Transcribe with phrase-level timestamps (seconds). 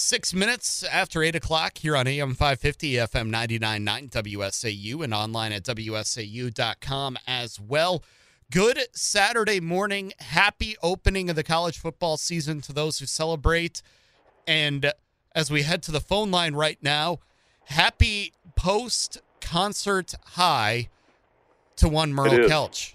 [0.00, 5.64] Six minutes after 8 o'clock here on AM 550, FM 99.9 WSAU, and online at
[5.64, 8.04] WSAU.com as well.
[8.48, 10.12] Good Saturday morning.
[10.20, 13.82] Happy opening of the college football season to those who celebrate.
[14.46, 14.92] And
[15.34, 17.18] as we head to the phone line right now,
[17.64, 20.90] happy post concert high
[21.74, 22.94] to one Merle Kelch.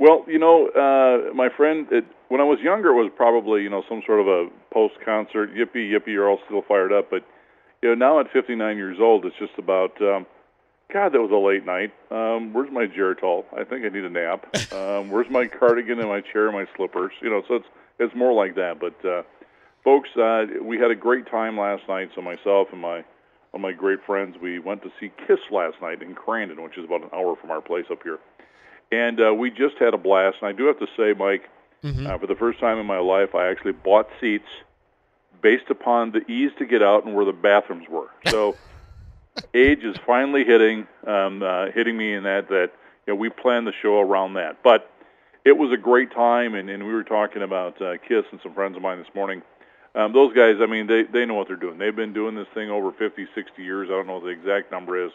[0.00, 3.70] Well, you know, uh, my friend, it, when I was younger, it was probably you
[3.70, 6.08] know some sort of a post concert yippee yippee.
[6.08, 7.24] You're all still fired up, but
[7.80, 10.00] you know now at 59 years old, it's just about.
[10.02, 10.26] Um,
[10.92, 11.92] God, that was a late night.
[12.10, 13.44] Um, where's my Geritol?
[13.52, 14.46] I think I need a nap.
[14.74, 17.12] Um, where's my cardigan and my chair and my slippers?
[17.22, 17.66] You know, so it's
[17.98, 18.80] it's more like that.
[18.80, 19.22] But uh,
[19.84, 22.10] folks, uh, we had a great time last night.
[22.14, 23.04] So myself and my
[23.52, 26.84] one my great friends, we went to see Kiss last night in Crandon, which is
[26.84, 28.18] about an hour from our place up here,
[28.90, 30.38] and uh, we just had a blast.
[30.42, 31.48] And I do have to say, Mike,
[31.82, 32.06] mm-hmm.
[32.06, 34.48] uh, for the first time in my life, I actually bought seats
[35.44, 38.10] based upon the ease to get out and where the bathrooms were.
[38.26, 38.56] So.
[39.52, 42.70] age is finally hitting um, uh, hitting me in that that
[43.06, 44.62] you know we planned the show around that.
[44.62, 44.90] But
[45.44, 48.54] it was a great time, and, and we were talking about uh, Kiss and some
[48.54, 49.42] friends of mine this morning.
[49.94, 51.78] Um, those guys, I mean, they they know what they're doing.
[51.78, 53.88] They've been doing this thing over 50, 60 years.
[53.90, 55.12] I don't know what the exact number is,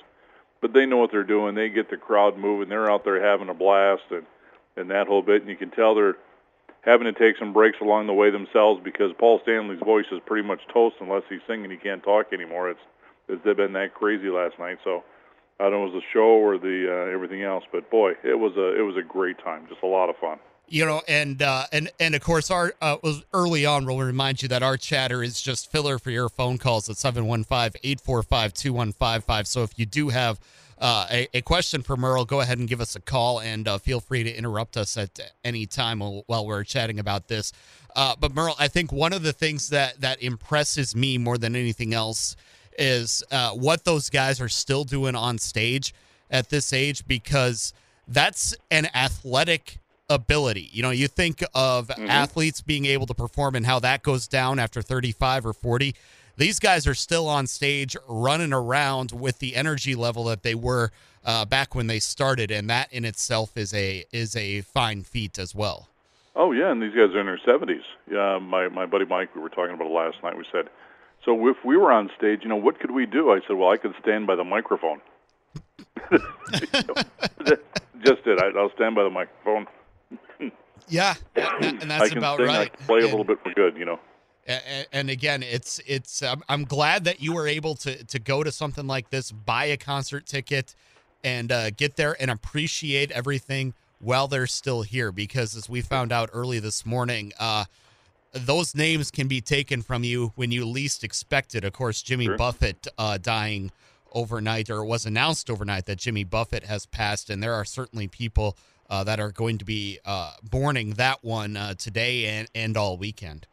[0.62, 1.56] but they know what they're doing.
[1.56, 2.70] They get the crowd moving.
[2.70, 4.26] They're out there having a blast, and
[4.76, 5.42] and that whole bit.
[5.42, 6.18] And you can tell they're
[6.82, 10.46] having to take some breaks along the way themselves because Paul Stanley's voice is pretty
[10.48, 11.72] much toast unless he's singing.
[11.72, 12.70] He can't talk anymore.
[12.70, 12.82] It's
[13.28, 14.80] it's been that crazy last night.
[14.84, 15.04] So
[15.60, 18.14] I don't know if it was the show or the uh, everything else, but boy,
[18.24, 20.40] it was a it was a great time, just a lot of fun.
[20.72, 23.86] You know, and uh, and and of course, our uh, was early on.
[23.86, 29.48] We'll remind you that our chatter is just filler for your phone calls at 715-845-2155.
[29.48, 30.40] So if you do have
[30.80, 33.78] uh, a, a, question for Merle, go ahead and give us a call, and uh,
[33.78, 37.52] feel free to interrupt us at any time while we're chatting about this.
[37.96, 41.56] Uh, but Merle, I think one of the things that that impresses me more than
[41.56, 42.36] anything else
[42.78, 45.94] is uh, what those guys are still doing on stage
[46.32, 47.74] at this age because
[48.08, 49.80] that's an athletic
[50.10, 50.70] ability.
[50.72, 52.10] You know, you think of mm-hmm.
[52.10, 55.96] athletes being able to perform and how that goes down after 35 or 40.
[56.40, 60.90] These guys are still on stage running around with the energy level that they were
[61.26, 65.38] uh, back when they started, and that in itself is a is a fine feat
[65.38, 65.90] as well.
[66.36, 67.84] Oh yeah, and these guys are in their seventies.
[68.10, 70.38] Yeah, my my buddy Mike, we were talking about it last night.
[70.38, 70.70] We said
[71.26, 73.32] so if we were on stage, you know, what could we do?
[73.32, 75.02] I said, well, I could stand by the microphone.
[78.06, 78.40] Just it.
[78.42, 79.68] I, will stand by the microphone.
[80.88, 82.60] yeah, and that's I can about sing, right.
[82.60, 84.00] I can play and, a little bit for good, you know.
[84.92, 86.24] And, again, it's it's.
[86.24, 89.66] Um, I'm glad that you were able to to go to something like this, buy
[89.66, 90.74] a concert ticket,
[91.24, 95.12] and uh, get there and appreciate everything while they're still here.
[95.12, 97.66] Because as we found out early this morning, uh,
[98.32, 101.64] those names can be taken from you when you least expect it.
[101.64, 102.38] Of course, Jimmy sure.
[102.38, 103.72] Buffett uh, dying
[104.14, 108.08] overnight, or it was announced overnight that Jimmy Buffett has passed, and there are certainly
[108.08, 108.58] people
[108.90, 112.98] uh, that are going to be uh, mourning that one uh, today and, and all
[112.98, 113.46] weekend.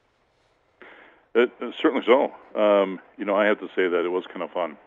[1.36, 1.50] It,
[1.82, 2.32] certainly so.
[2.58, 4.78] Um, you know, I have to say that it was kind of fun.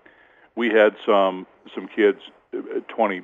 [0.55, 1.45] We had some
[1.75, 2.19] some kids,
[2.57, 3.21] uh, twenty,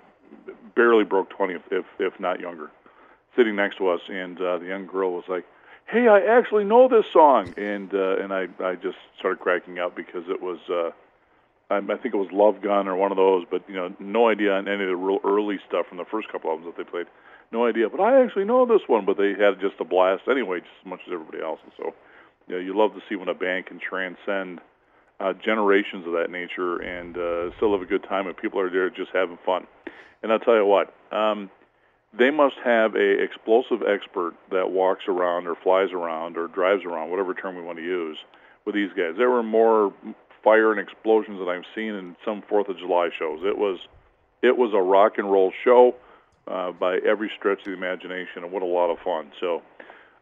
[0.75, 2.69] barely broke twenty, if if not younger,
[3.35, 5.43] sitting next to us, and uh, the young girl was like,
[5.87, 9.95] hey, I actually know this song, and uh, and I I just started cracking up
[9.95, 10.59] because it was.
[10.69, 10.91] Uh,
[11.71, 14.29] I, I think it was Love Gun or one of those, but you know, no
[14.29, 16.87] idea on any of the real early stuff from the first couple albums that they
[16.87, 17.07] played.
[17.51, 19.05] No idea, but I actually know this one.
[19.05, 21.59] But they had just a blast anyway, just as much as everybody else.
[21.63, 21.95] And so,
[22.47, 24.59] you know, you love to see when a band can transcend
[25.19, 28.69] uh, generations of that nature and uh, still have a good time, and people are
[28.69, 29.65] there just having fun.
[30.21, 31.49] And I'll tell you what, um,
[32.17, 37.11] they must have a explosive expert that walks around or flies around or drives around,
[37.11, 38.17] whatever term we want to use,
[38.65, 39.13] with these guys.
[39.17, 39.93] There were more
[40.43, 43.41] fire and explosions that I've seen in some Fourth of July shows.
[43.43, 43.79] It was,
[44.41, 45.95] it was a rock and roll show
[46.47, 49.31] uh, by every stretch of the imagination, and what a lot of fun.
[49.41, 49.61] So,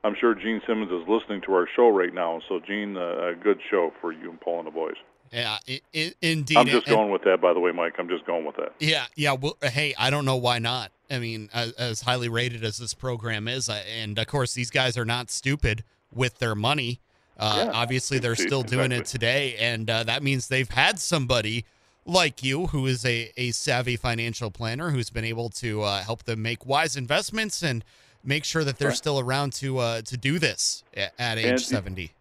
[0.04, 2.42] I'm sure Gene Simmons is listening to our show right now.
[2.50, 4.96] So, Gene, uh, a good show for you and Paul and the boys.
[5.32, 6.58] Yeah, it, indeed.
[6.58, 7.94] I'm just and, going with that, by the way, Mike.
[7.98, 8.74] I'm just going with that.
[8.80, 9.34] Yeah, yeah.
[9.34, 10.92] Well, hey, I don't know why not.
[11.10, 14.96] I mean, as, as highly rated as this program is, and of course, these guys
[14.96, 15.84] are not stupid
[16.14, 17.00] with their money.
[17.40, 18.78] Uh, yeah, obviously, they're still exactly.
[18.78, 21.66] doing it today, and uh, that means they've had somebody
[22.06, 26.24] like you who is a, a savvy financial planner who's been able to uh, help
[26.24, 27.84] them make wise investments and
[28.24, 28.98] make sure that they're right.
[28.98, 32.12] still around to uh, to do this at, at age and, 70.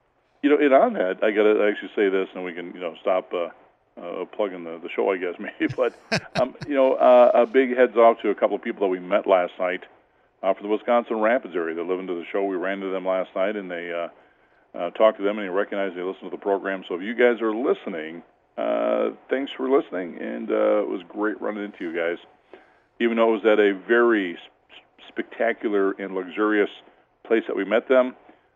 [0.42, 2.80] You know, and on that, I got to actually say this, and we can, you
[2.80, 3.48] know, stop uh,
[4.00, 5.72] uh, plugging the, the show, I guess, maybe.
[5.74, 5.94] But,
[6.40, 8.98] um, you know, uh, a big heads off to a couple of people that we
[8.98, 9.84] met last night
[10.42, 11.74] uh, from the Wisconsin Rapids area.
[11.74, 12.44] They're living to the show.
[12.44, 15.50] We ran to them last night, and they uh, uh, talk to them, and they
[15.50, 16.84] recognized they listened to the program.
[16.88, 18.22] So if you guys are listening,
[18.58, 22.18] uh, thanks for listening, and uh, it was great running into you guys.
[23.00, 24.38] Even though it was at a very
[25.08, 26.70] spectacular and luxurious
[27.26, 28.14] place that we met them,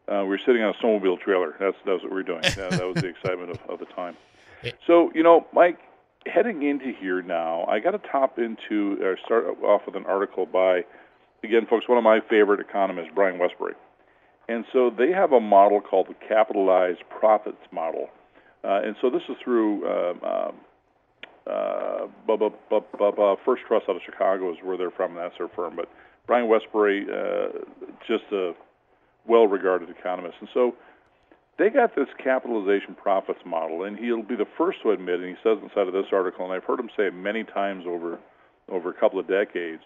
[0.08, 1.54] uh, we were sitting on a snowmobile trailer.
[1.58, 2.42] That's that's what we were doing.
[2.56, 4.16] that, that was the excitement of, of the time.
[4.86, 5.78] So you know, Mike,
[6.26, 10.46] heading into here now, I got to top into or start off with an article
[10.46, 10.84] by,
[11.44, 13.74] again, folks, one of my favorite economists, Brian Wesbury.
[14.48, 18.08] And so they have a model called the capitalized profits model.
[18.62, 20.52] Uh, and so this is through uh, uh,
[21.50, 22.06] uh,
[23.44, 25.14] First Trust out of Chicago is where they're from.
[25.14, 25.76] That's their firm.
[25.76, 25.88] But
[26.26, 27.48] Brian Wesbury, uh,
[28.06, 28.52] just a
[29.26, 30.36] well-regarded economist.
[30.40, 30.74] And so
[31.58, 35.36] they got this capitalization profits model, and he'll be the first to admit, and he
[35.42, 38.18] says inside of this article, and I've heard him say it many times over
[38.68, 39.82] over a couple of decades,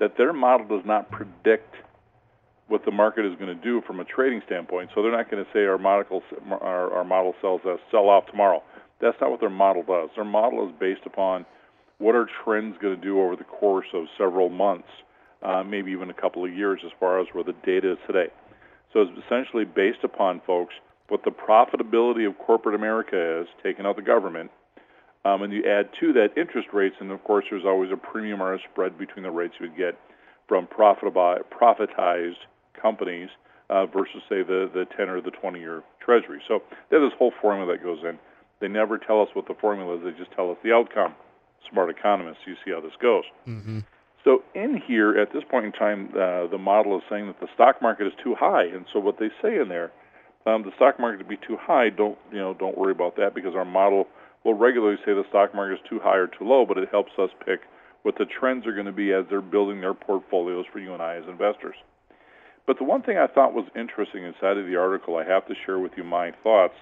[0.00, 1.76] that their model does not predict
[2.66, 4.90] what the market is going to do from a trading standpoint.
[4.92, 8.26] So they're not going to say our model our, our model sells us sell off
[8.26, 8.62] tomorrow.
[9.00, 10.10] That's not what their model does.
[10.16, 11.46] Their model is based upon
[11.98, 14.88] what are trends going to do over the course of several months,
[15.42, 18.28] uh, maybe even a couple of years, as far as where the data is today.
[18.92, 20.74] So it's essentially based upon folks
[21.08, 24.50] what the profitability of corporate America is, taking out the government,
[25.24, 28.42] um, and you add to that interest rates, and of course there's always a premium
[28.42, 29.98] or a spread between the rates you would get
[30.48, 32.38] from profitable, profitized
[32.80, 33.28] companies
[33.68, 36.40] uh, versus say the the 10 or the 20 year treasury.
[36.46, 38.18] So there's this whole formula that goes in.
[38.60, 41.14] They never tell us what the formula is; they just tell us the outcome.
[41.70, 43.24] Smart economists, you see how this goes.
[43.48, 43.80] Mm-hmm.
[44.26, 47.46] So in here, at this point in time, uh, the model is saying that the
[47.54, 49.92] stock market is too high, and so what they say in there
[50.46, 52.54] um, the stock market to be too high, don't you know?
[52.54, 54.06] Don't worry about that because our model
[54.44, 57.10] will regularly say the stock market is too high or too low, but it helps
[57.18, 57.60] us pick
[58.02, 61.02] what the trends are going to be as they're building their portfolios for you and
[61.02, 61.74] I as investors.
[62.64, 65.54] But the one thing I thought was interesting inside of the article, I have to
[65.66, 66.74] share with you my thoughts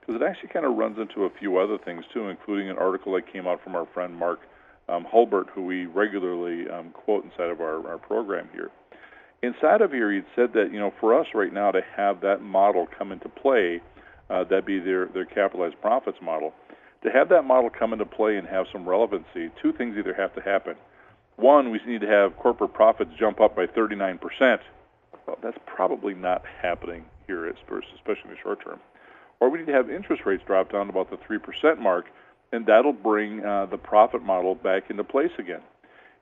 [0.00, 3.14] because it actually kind of runs into a few other things too, including an article
[3.14, 4.40] that came out from our friend Mark
[4.88, 8.70] um, Hulbert, who we regularly um, quote inside of our, our program here
[9.42, 12.42] inside of here, he'd said that you know for us right now to have that
[12.42, 13.80] model come into play,
[14.30, 16.52] uh, that be their their capitalized profits model,
[17.02, 20.34] to have that model come into play and have some relevancy, two things either have
[20.34, 20.76] to happen.
[21.36, 24.60] One, we need to have corporate profits jump up by 39 percent.
[25.26, 28.80] Well, that's probably not happening here, especially in the short term.
[29.40, 32.06] Or we need to have interest rates drop down to about the three percent mark,
[32.52, 35.62] and that'll bring uh, the profit model back into place again.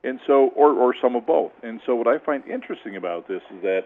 [0.03, 1.53] And so, or, or some of both.
[1.62, 3.81] And so, what I find interesting about this is that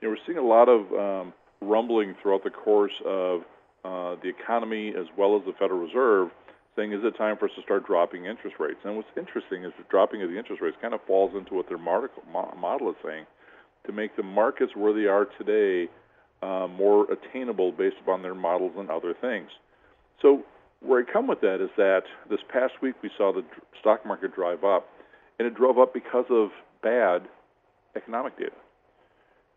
[0.00, 3.42] you know, we're seeing a lot of um, rumbling throughout the course of
[3.84, 6.30] uh, the economy as well as the Federal Reserve
[6.76, 8.78] saying, is it time for us to start dropping interest rates?
[8.84, 11.68] And what's interesting is the dropping of the interest rates kind of falls into what
[11.68, 13.26] their model is saying
[13.86, 15.90] to make the markets where they are today
[16.42, 19.48] uh, more attainable based upon their models and other things.
[20.22, 20.42] So,
[20.80, 23.44] where I come with that is that this past week we saw the
[23.78, 24.88] stock market drive up
[25.38, 26.50] and it drove up because of
[26.82, 27.22] bad
[27.96, 28.56] economic data.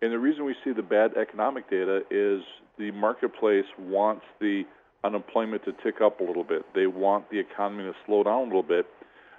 [0.02, 2.42] And the reason we see the bad economic data is
[2.78, 4.64] the marketplace wants the
[5.04, 6.64] unemployment to tick up a little bit.
[6.76, 8.86] They want the economy to slow down a little bit,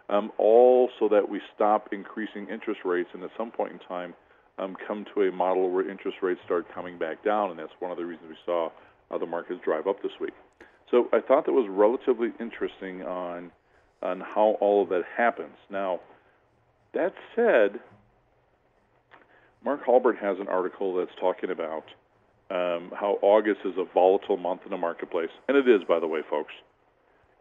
[0.08, 4.14] um, all so that we stop increasing interest rates and at some point in time
[4.58, 7.50] um, come to a model where interest rates start coming back down.
[7.50, 8.70] And that's one of the reasons we saw
[9.10, 10.34] uh, the markets drive up this week.
[10.94, 13.50] So I thought that was relatively interesting on
[14.00, 15.56] on how all of that happens.
[15.68, 15.98] Now,
[16.92, 17.80] that said,
[19.64, 21.82] Mark Hulbert has an article that's talking about
[22.48, 26.06] um, how August is a volatile month in the marketplace, and it is, by the
[26.06, 26.52] way, folks.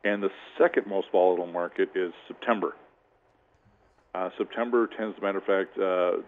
[0.03, 2.73] And the second most volatile market is September.
[4.15, 6.23] Uh, September tends, as a matter of fact, uh,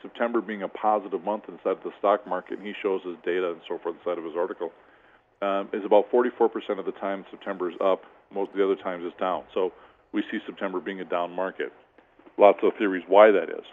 [0.00, 3.50] September being a positive month inside of the stock market, and he shows his data
[3.50, 4.72] and so forth inside of his article,
[5.42, 9.04] um, is about 44% of the time September is up, most of the other times
[9.06, 9.44] it's down.
[9.52, 9.72] So
[10.12, 11.72] we see September being a down market
[12.38, 13.64] lots of theories why that is.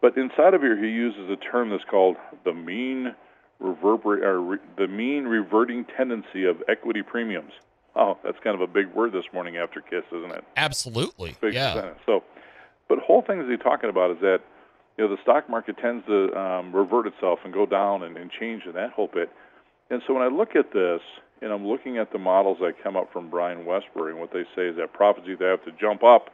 [0.00, 3.14] But inside of here, he uses a term that's called the mean
[3.62, 7.52] reverber- or re- the mean reverting tendency of equity premiums.
[7.96, 10.44] Oh, that's kind of a big word this morning after Kiss, isn't it?
[10.56, 11.36] Absolutely.
[11.40, 11.92] Big yeah.
[12.06, 12.24] So,
[12.88, 14.40] but whole thing that he's talking about is that
[14.98, 18.30] you know the stock market tends to um, revert itself and go down and, and
[18.30, 19.30] change in that whole bit.
[19.94, 21.00] And so when I look at this,
[21.40, 24.42] and I'm looking at the models that come up from Brian Wesbury, and what they
[24.56, 26.30] say is that profits either have to jump up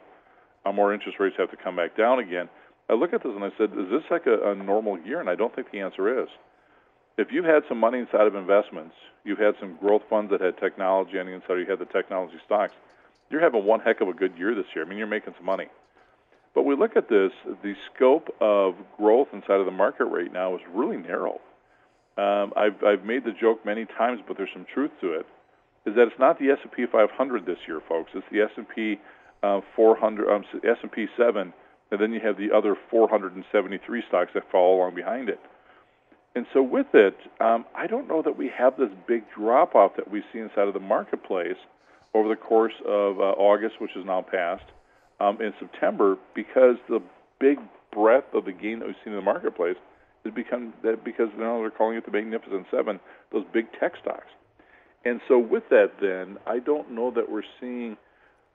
[0.65, 2.49] uh, more interest rates have to come back down again.
[2.89, 5.21] I look at this and I said, is this like a, a normal year?
[5.21, 6.29] And I don't think the answer is.
[7.19, 10.57] If you've had some money inside of investments, you've had some growth funds that had
[10.57, 12.73] technology on the inside, you had the technology stocks,
[13.29, 14.87] you're having one heck of a good year this year.
[14.87, 15.69] I mean, you're making some money.
[16.55, 17.31] But we look at this,
[17.63, 21.41] the scope of growth inside of the market right now is really narrow.
[22.21, 25.27] Um, I've I've made the joke many times, but there's some truth to it.
[25.87, 28.11] Is that it's not the S&P 500 this year, folks.
[28.15, 29.01] It's the S&P
[29.43, 31.55] uh, 400, um, S&P 7,
[31.91, 35.41] and then you have the other 473 stocks that follow along behind it.
[36.35, 39.97] And so with it, um, I don't know that we have this big drop off
[39.97, 41.57] that we see inside of the marketplace
[42.15, 44.65] over the course of uh, August, which is now past,
[45.19, 47.01] um, in September, because the
[47.41, 47.59] big
[47.91, 49.77] breadth of the gain that we've seen in the marketplace
[50.25, 53.01] has become that because now they're calling it the Magnificent Seven,
[53.33, 54.29] those big tech stocks.
[55.05, 57.97] And so with that, then I don't know that we're seeing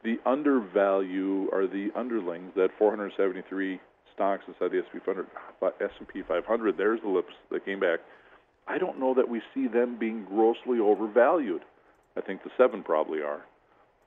[0.03, 3.79] the undervalue or the underlings that 473
[4.13, 5.27] stocks inside the S&P 500,
[5.81, 6.77] S&P 500.
[6.77, 7.99] There's the lips that came back.
[8.67, 11.61] I don't know that we see them being grossly overvalued.
[12.17, 13.41] I think the seven probably are,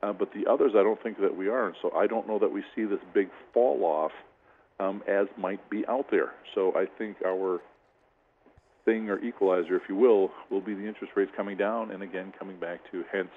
[0.03, 1.67] uh, but the others I don't think that we are.
[1.67, 4.13] And so I don't know that we see this big fall off
[4.81, 6.33] um, as might be out there.
[6.55, 7.61] So I think our
[8.85, 12.33] thing or equalizer, if you will, will be the interest rates coming down and again
[12.39, 13.31] coming back to hence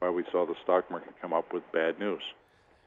[0.00, 2.22] why we saw the stock market come up with bad news.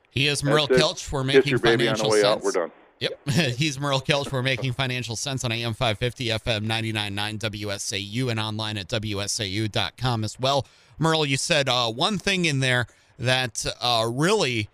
[0.10, 2.26] He is Merle Kelch for making financial sense.
[2.26, 2.72] Out, we're done.
[3.00, 3.30] Yep.
[3.58, 8.78] He's Merle Kelch for making financial sense on AM 550 FM 99.9 WSAU and online
[8.78, 10.66] at WSAU.com as well.
[10.98, 12.88] Merle, you said uh, one thing in there
[13.20, 14.70] that uh, really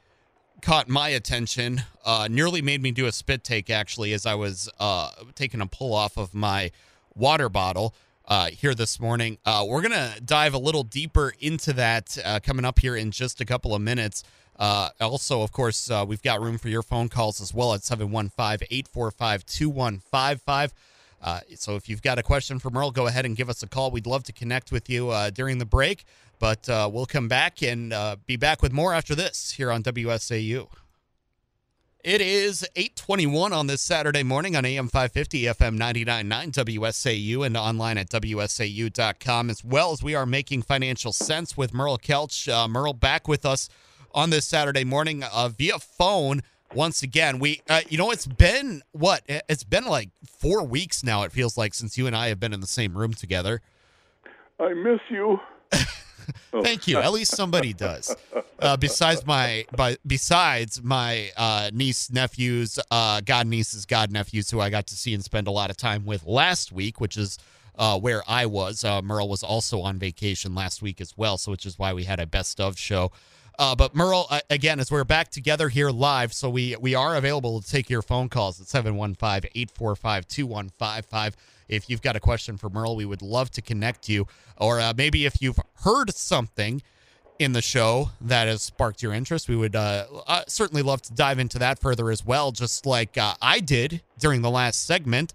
[0.63, 4.69] caught my attention, uh, nearly made me do a spit take actually as I was
[4.79, 6.71] uh, taking a pull off of my
[7.13, 7.93] water bottle.
[8.25, 9.37] Uh, here this morning.
[9.45, 13.41] Uh, we're to dive a little deeper into that uh, coming up here in just
[13.41, 14.23] a couple of minutes.
[14.57, 17.83] Uh, also, of course, uh, we've got room for your phone calls as well at
[17.83, 20.73] 715 845 2155.
[21.21, 23.67] Uh, so if you've got a question for Merle, go ahead and give us a
[23.67, 23.91] call.
[23.91, 26.05] We'd love to connect with you during the break,
[26.43, 27.93] but we'll come back and
[28.25, 30.67] be back with more after this here on WSAU.
[32.03, 37.97] It is 821 on this Saturday morning on AM 550, FM 99.9, WSAU, and online
[37.97, 42.51] at WSAU.com, as well as we are making financial sense with Merle Kelch.
[42.51, 43.69] Uh, Merle back with us
[44.13, 46.41] on this Saturday morning uh, via phone.
[46.75, 49.21] Once again, we, uh, you know, it's been what?
[49.29, 52.51] It's been like four weeks now, it feels like, since you and I have been
[52.51, 53.61] in the same room together.
[54.59, 55.39] I miss you.
[56.63, 56.97] Thank you.
[56.97, 58.15] At least somebody does.
[58.59, 64.59] Uh, besides my, by, besides my uh, niece, nephews, uh, god nieces, god nephews, who
[64.59, 67.37] I got to see and spend a lot of time with last week, which is
[67.77, 68.83] uh, where I was.
[68.83, 72.03] Uh, Merle was also on vacation last week as well, so which is why we
[72.03, 73.11] had a best of show.
[73.59, 77.15] Uh, but Merle, uh, again, as we're back together here live, so we we are
[77.15, 81.35] available to take your phone calls at 715 845 2155.
[81.67, 84.27] If you've got a question for Merle, we would love to connect you.
[84.57, 86.81] Or uh, maybe if you've heard something
[87.39, 91.13] in the show that has sparked your interest, we would uh, uh, certainly love to
[91.13, 95.33] dive into that further as well, just like uh, I did during the last segment.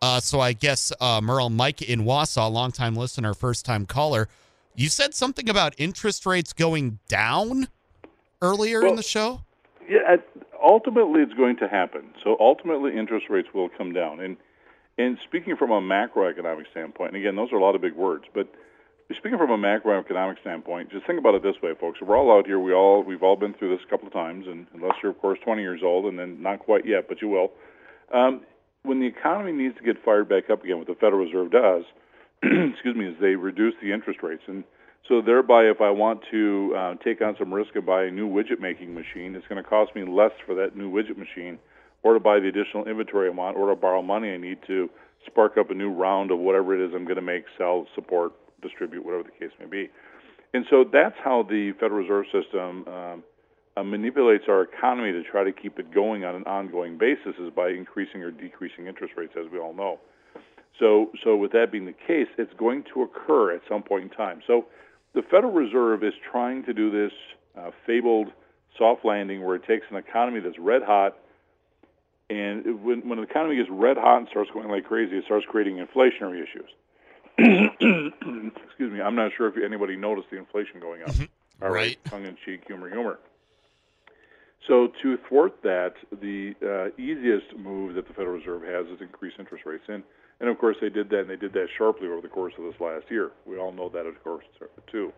[0.00, 4.28] Uh, so I guess uh, Merle Mike in Wausau, longtime listener, first time caller,
[4.74, 7.68] you said something about interest rates going down
[8.40, 9.42] earlier well, in the show.
[9.88, 10.16] Yeah,
[10.62, 12.14] ultimately it's going to happen.
[12.24, 14.36] So ultimately interest rates will come down, and
[14.98, 18.24] and speaking from a macroeconomic standpoint, and again, those are a lot of big words,
[18.34, 18.48] but
[19.16, 22.00] speaking from a macroeconomic standpoint, just think about it this way, folks.
[22.00, 22.58] We're all out here.
[22.58, 25.20] We all we've all been through this a couple of times, and unless you're of
[25.20, 27.52] course 20 years old, and then not quite yet, but you will.
[28.12, 28.42] Um,
[28.82, 31.84] when the economy needs to get fired back up again, what the Federal Reserve does,
[32.42, 34.64] excuse me, is they reduce the interest rates, and
[35.08, 38.28] so thereby, if I want to uh, take on some risk and buy a new
[38.28, 41.58] widget making machine, it's going to cost me less for that new widget machine
[42.02, 44.90] or to buy the additional inventory I want, or to borrow money I need to
[45.26, 48.32] spark up a new round of whatever it is I'm going to make, sell, support,
[48.60, 49.90] distribute, whatever the case may be.
[50.54, 53.22] And so that's how the Federal Reserve System um,
[53.76, 57.50] uh, manipulates our economy to try to keep it going on an ongoing basis is
[57.54, 59.98] by increasing or decreasing interest rates, as we all know.
[60.78, 64.10] So, so with that being the case, it's going to occur at some point in
[64.10, 64.40] time.
[64.46, 64.66] So,
[65.14, 67.12] the Federal Reserve is trying to do this
[67.58, 68.28] uh, fabled
[68.78, 71.18] soft landing where it takes an economy that's red hot
[72.32, 75.44] and when, when the economy gets red hot and starts going like crazy, it starts
[75.46, 76.70] creating inflationary issues.
[78.64, 79.00] Excuse me.
[79.00, 81.10] I'm not sure if anybody noticed the inflation going up.
[81.10, 81.64] Mm-hmm.
[81.64, 81.96] All right.
[81.96, 82.04] right.
[82.06, 83.18] Tongue in cheek, humor, humor.
[84.66, 89.34] So to thwart that, the uh, easiest move that the Federal Reserve has is increase
[89.38, 89.84] interest rates.
[89.88, 90.02] And,
[90.40, 92.64] and of course, they did that, and they did that sharply over the course of
[92.64, 93.32] this last year.
[93.44, 94.44] We all know that, of course,
[94.90, 95.12] too.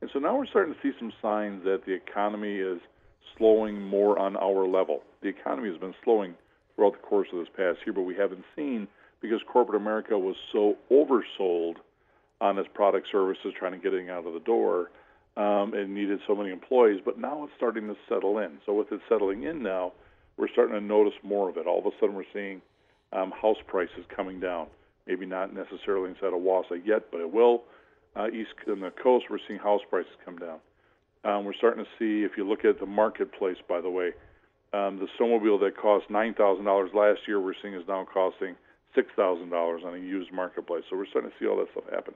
[0.00, 2.80] And so now we're starting to see some signs that the economy is
[3.36, 5.02] slowing more on our level.
[5.22, 6.34] The economy has been slowing
[6.78, 8.86] throughout the course of this past year, but we haven't seen
[9.20, 11.74] because corporate America was so oversold
[12.40, 14.90] on its product services, trying to get it out of the door,
[15.36, 17.00] um, and needed so many employees.
[17.04, 18.58] But now it's starting to settle in.
[18.64, 19.92] So with it settling in now,
[20.36, 21.66] we're starting to notice more of it.
[21.66, 22.62] All of a sudden, we're seeing
[23.12, 24.68] um, house prices coming down.
[25.08, 27.64] Maybe not necessarily inside of Wausau yet, but it will.
[28.14, 30.58] Uh, east on the coast, we're seeing house prices come down.
[31.24, 34.12] Um, we're starting to see, if you look at the marketplace, by the way,
[34.72, 38.56] um, the snowmobile that cost nine thousand dollars last year, we're seeing is now costing
[38.94, 40.84] six thousand dollars on a used marketplace.
[40.90, 42.14] So we're starting to see all that stuff happen.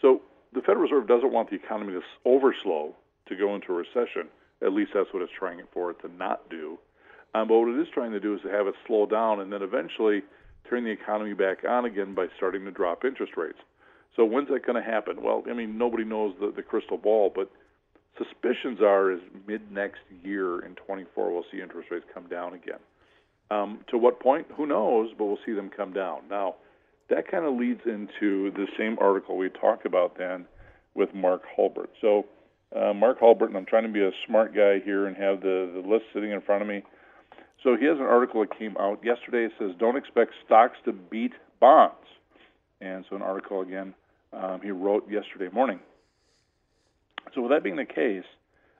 [0.00, 2.94] So the Federal Reserve doesn't want the economy to overslow
[3.28, 4.28] to go into a recession.
[4.62, 6.78] At least that's what it's trying for it to not do.
[7.34, 9.52] Um, but what it is trying to do is to have it slow down and
[9.52, 10.22] then eventually
[10.68, 13.58] turn the economy back on again by starting to drop interest rates.
[14.16, 15.22] So when's that going to happen?
[15.22, 17.50] Well, I mean, nobody knows the, the crystal ball, but
[18.16, 22.78] suspicions are is mid next year in 24 we'll see interest rates come down again.
[23.50, 24.46] Um, to what point?
[24.56, 25.10] Who knows?
[25.16, 26.20] But we'll see them come down.
[26.28, 26.56] Now,
[27.08, 30.44] that kind of leads into the same article we talked about then
[30.94, 31.90] with Mark Hulbert.
[32.00, 32.26] So,
[32.76, 35.70] uh, Mark Hulbert, and I'm trying to be a smart guy here and have the,
[35.72, 36.82] the list sitting in front of me.
[37.62, 39.46] So he has an article that came out yesterday.
[39.46, 41.96] It says, "Don't expect stocks to beat bonds."
[42.80, 43.94] And so, an article again
[44.32, 45.80] um, he wrote yesterday morning.
[47.34, 48.24] So, with that being the case,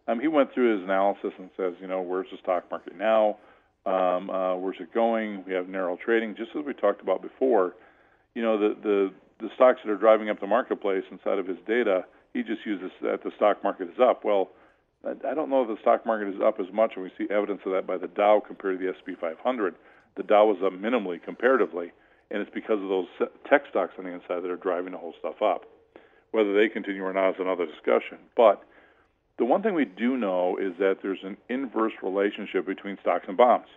[0.07, 3.39] um, he went through his analysis and says, you know, where's the stock market now?
[3.87, 5.45] Um, uh, where's it going?
[5.47, 7.75] We have narrow trading, just as we talked about before.
[8.35, 11.59] You know, the the the stocks that are driving up the marketplace inside of his
[11.67, 14.25] data, he just uses that the stock market is up.
[14.25, 14.51] Well,
[15.07, 17.61] I don't know if the stock market is up as much, and we see evidence
[17.65, 19.75] of that by the Dow compared to the S&P 500.
[20.17, 21.93] The Dow was up minimally comparatively,
[22.31, 23.07] and it's because of those
[23.49, 25.63] tech stocks on the inside that are driving the whole stuff up.
[26.31, 28.19] Whether they continue or not is another discussion.
[28.37, 28.63] But
[29.39, 33.37] the one thing we do know is that there's an inverse relationship between stocks and
[33.37, 33.69] bonds.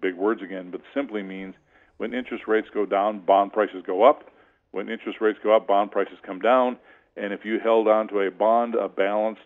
[0.00, 1.54] Big words again, but simply means
[1.96, 4.30] when interest rates go down, bond prices go up.
[4.72, 6.76] When interest rates go up, bond prices come down.
[7.16, 9.40] And if you held on to a bond, a balanced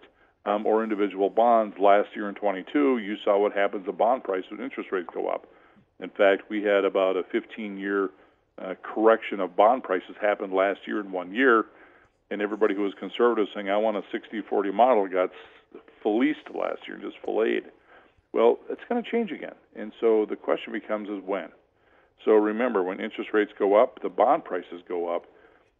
[0.44, 4.50] um, or individual bonds last year in 22, you saw what happens to bond prices
[4.50, 5.46] when interest rates go up.
[6.00, 8.10] In fact, we had about a 15 year
[8.58, 11.64] uh, correction of bond prices happen last year in one year
[12.30, 15.30] and everybody who was conservative saying, I want a 60 40 model got
[16.02, 17.64] fleeced last year, and just filleted.
[18.32, 19.54] Well, it's going to change again.
[19.76, 21.48] And so the question becomes is when.
[22.24, 25.24] So remember, when interest rates go up, the bond prices go up.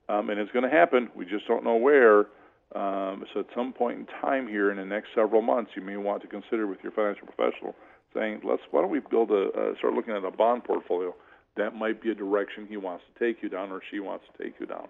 [0.08, 1.08] Um, and it's going to happen.
[1.16, 2.26] We just don't know where.
[2.74, 5.96] Um, so at some point in time here in the next several months, you may
[5.96, 7.74] want to consider with your financial professional
[8.14, 11.14] saying, let's why don't we build a uh, start looking at a bond portfolio.
[11.56, 14.42] That might be a direction he wants to take you down or she wants to
[14.42, 14.88] take you down.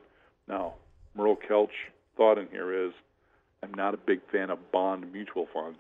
[0.49, 0.75] Now,
[1.17, 1.69] Merle Kelch
[2.17, 2.93] thought in here is
[3.63, 5.79] I'm not a big fan of bond mutual funds.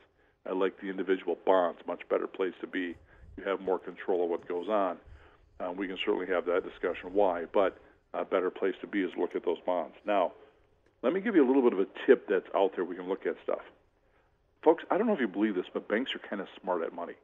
[0.48, 2.94] I like the individual bonds, much better place to be.
[3.36, 4.98] You have more control of what goes on.
[5.60, 7.78] Uh, we can certainly have that discussion why, but
[8.12, 9.94] a better place to be is look at those bonds.
[10.06, 10.32] Now,
[11.02, 12.84] let me give you a little bit of a tip that's out there.
[12.84, 13.60] We can look at stuff.
[14.62, 16.94] Folks, I don't know if you believe this, but banks are kind of smart at
[16.94, 17.14] money.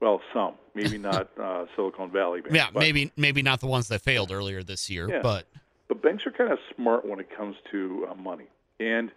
[0.00, 2.54] Well, some, maybe not uh, Silicon Valley banks.
[2.54, 5.20] Yeah, maybe maybe not the ones that failed earlier this year, yeah.
[5.22, 5.46] but
[5.88, 8.46] but banks are kind of smart when it comes to uh, money.
[8.80, 9.10] And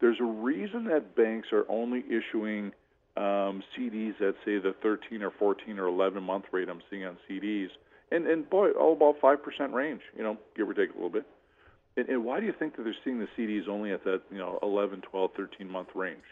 [0.00, 2.72] there's a reason that banks are only issuing
[3.16, 7.16] um, CDs at, say, the 13 or 14 or 11 month rate I'm seeing on
[7.28, 7.68] CDs.
[8.10, 11.26] And, and boy, all about 5% range, you know, give or take a little bit.
[11.96, 14.38] And, and why do you think that they're seeing the CDs only at that, you
[14.38, 16.24] know, 11, 12, 13 month range?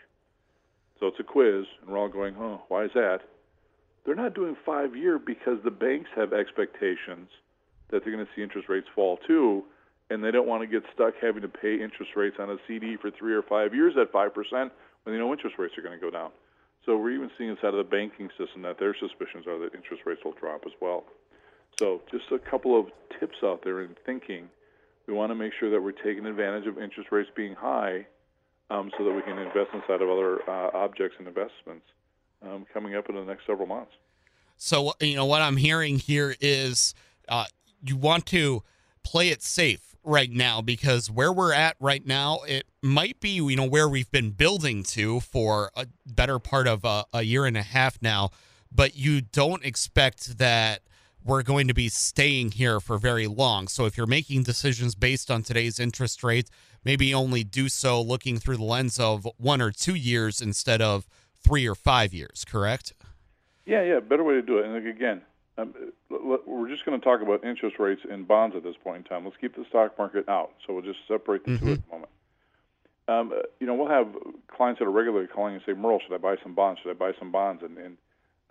[0.98, 3.20] So it's a quiz, and we're all going, oh, why is that?
[4.04, 7.28] They're not doing five year because the banks have expectations
[7.90, 9.64] that they're going to see interest rates fall too
[10.10, 12.96] and they don't want to get stuck having to pay interest rates on a CD
[12.96, 15.98] for three or five years at five percent when they know interest rates are going
[15.98, 16.30] to go down.
[16.86, 20.04] So we're even seeing inside of the banking system that their suspicions are that interest
[20.06, 21.04] rates will drop as well.
[21.78, 22.86] So just a couple of
[23.20, 24.48] tips out there in thinking.
[25.06, 28.06] We want to make sure that we're taking advantage of interest rates being high,
[28.70, 31.86] um, so that we can invest inside of other uh, objects and investments
[32.42, 33.92] um, coming up in the next several months.
[34.56, 36.94] So you know what I'm hearing here is
[37.28, 37.46] uh,
[37.82, 38.62] you want to
[39.02, 43.56] play it safe right now because where we're at right now, it might be, you
[43.56, 47.56] know, where we've been building to for a better part of a, a year and
[47.56, 48.30] a half now,
[48.72, 50.80] but you don't expect that
[51.24, 53.68] we're going to be staying here for very long.
[53.68, 56.50] So if you're making decisions based on today's interest rates,
[56.84, 61.06] maybe only do so looking through the lens of one or two years instead of
[61.42, 62.94] three or five years, correct?
[63.66, 64.64] Yeah, yeah, better way to do it.
[64.64, 65.20] And again,
[65.58, 65.74] um,
[66.08, 69.24] we're just going to talk about interest rates and bonds at this point in time.
[69.24, 70.52] Let's keep the stock market out.
[70.66, 71.66] So we'll just separate the mm-hmm.
[71.66, 72.10] two at the moment.
[73.08, 74.08] Um, uh, you know, we'll have
[74.46, 76.80] clients that are regularly calling and say, Merle, should I buy some bonds?
[76.82, 77.62] Should I buy some bonds?
[77.62, 77.96] And, and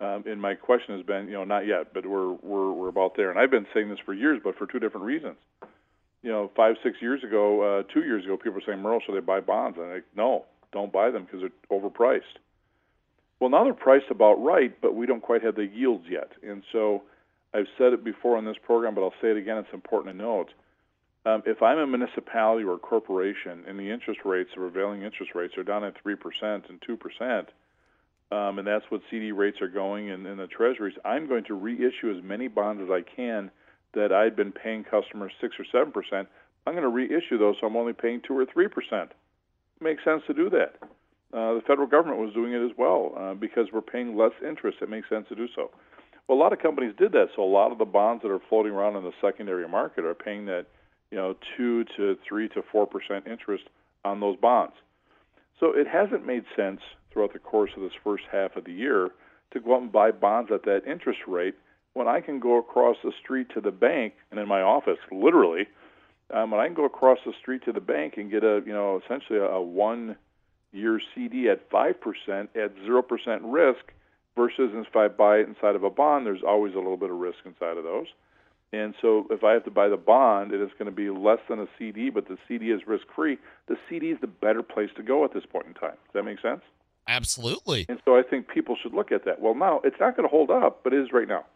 [0.00, 3.16] um, and my question has been, you know, not yet, but we're we're we're about
[3.16, 3.30] there.
[3.30, 5.36] And I've been saying this for years, but for two different reasons.
[6.22, 9.16] You know, five six years ago, uh, two years ago, people were saying, Merle, should
[9.16, 9.76] I buy bonds?
[9.76, 12.38] And I'm like, no, don't buy them because they're overpriced.
[13.40, 16.32] Well, now they're priced about right, but we don't quite have the yields yet.
[16.42, 17.02] And so
[17.54, 19.58] I've said it before on this program, but I'll say it again.
[19.58, 20.52] It's important to note.
[21.24, 25.34] Um, if I'm a municipality or a corporation and the interest rates, the prevailing interest
[25.34, 27.46] rates, are down at 3% and 2%,
[28.30, 31.54] um, and that's what CD rates are going in, in the treasuries, I'm going to
[31.54, 33.50] reissue as many bonds as I can
[33.94, 36.26] that I'd been paying customers 6 or 7%.
[36.66, 38.70] I'm going to reissue those so I'm only paying 2 or 3%.
[39.02, 39.12] It
[39.80, 40.76] makes sense to do that.
[41.32, 44.78] Uh, the federal government was doing it as well uh, because we're paying less interest.
[44.80, 45.70] It makes sense to do so.
[46.26, 48.40] Well, a lot of companies did that, so a lot of the bonds that are
[48.48, 50.66] floating around in the secondary market are paying that,
[51.10, 53.64] you know, two to three to four percent interest
[54.04, 54.74] on those bonds.
[55.60, 56.80] So it hasn't made sense
[57.12, 59.10] throughout the course of this first half of the year
[59.52, 61.54] to go out and buy bonds at that interest rate
[61.94, 65.66] when I can go across the street to the bank and in my office, literally,
[66.32, 68.72] um, when I can go across the street to the bank and get a, you
[68.72, 70.16] know, essentially a, a one
[70.72, 71.94] year CD at 5%
[72.54, 73.92] at 0% risk
[74.36, 77.16] versus if I buy it inside of a bond, there's always a little bit of
[77.16, 78.06] risk inside of those.
[78.72, 81.38] And so if I have to buy the bond, it is going to be less
[81.48, 83.38] than a CD, but the CD is risk free.
[83.66, 85.96] The CD is the better place to go at this point in time.
[86.06, 86.60] Does that make sense?
[87.08, 87.86] Absolutely.
[87.88, 89.40] And so I think people should look at that.
[89.40, 91.46] Well, now it's not going to hold up, but it is right now.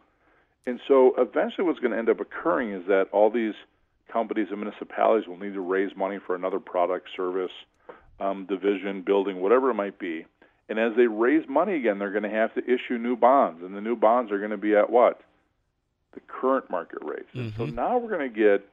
[0.67, 3.55] And so eventually what's going to end up occurring is that all these
[4.11, 7.51] companies and municipalities will need to raise money for another product, service,
[8.21, 10.27] um, division, building, whatever it might be.
[10.69, 13.77] And as they raise money again, they're going to have to issue new bonds, and
[13.77, 15.21] the new bonds are going to be at what?
[16.15, 17.29] The current market rates.
[17.35, 17.59] Mm-hmm.
[17.59, 18.67] So now we're going to get,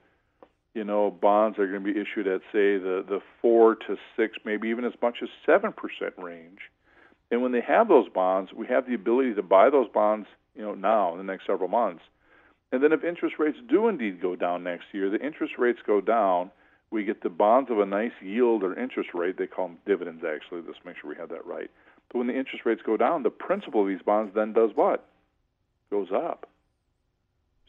[0.73, 3.97] you know, bonds that are going to be issued at say the the four to
[4.15, 6.59] six, maybe even as much as seven percent range.
[7.31, 10.61] And when they have those bonds, we have the ability to buy those bonds, you
[10.61, 12.03] know, now in the next several months.
[12.71, 16.01] And then if interest rates do indeed go down next year, the interest rates go
[16.01, 16.51] down
[16.91, 19.37] we get the bonds of a nice yield or interest rate.
[19.37, 20.61] They call them dividends, actually.
[20.65, 21.69] Let's make sure we have that right.
[22.11, 25.05] But when the interest rates go down, the principal of these bonds then does what?
[25.91, 26.47] Goes up.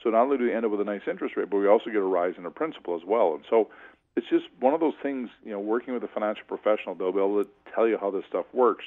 [0.02, 1.86] So not only do we end up with a nice interest rate, but we also
[1.86, 3.34] get a rise in the principal as well.
[3.34, 3.68] And so
[4.16, 7.18] it's just one of those things, you know, working with a financial professional, they'll be
[7.18, 8.84] able to tell you how this stuff works.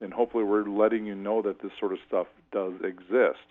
[0.00, 3.44] And hopefully we're letting you know that this sort of stuff does exist.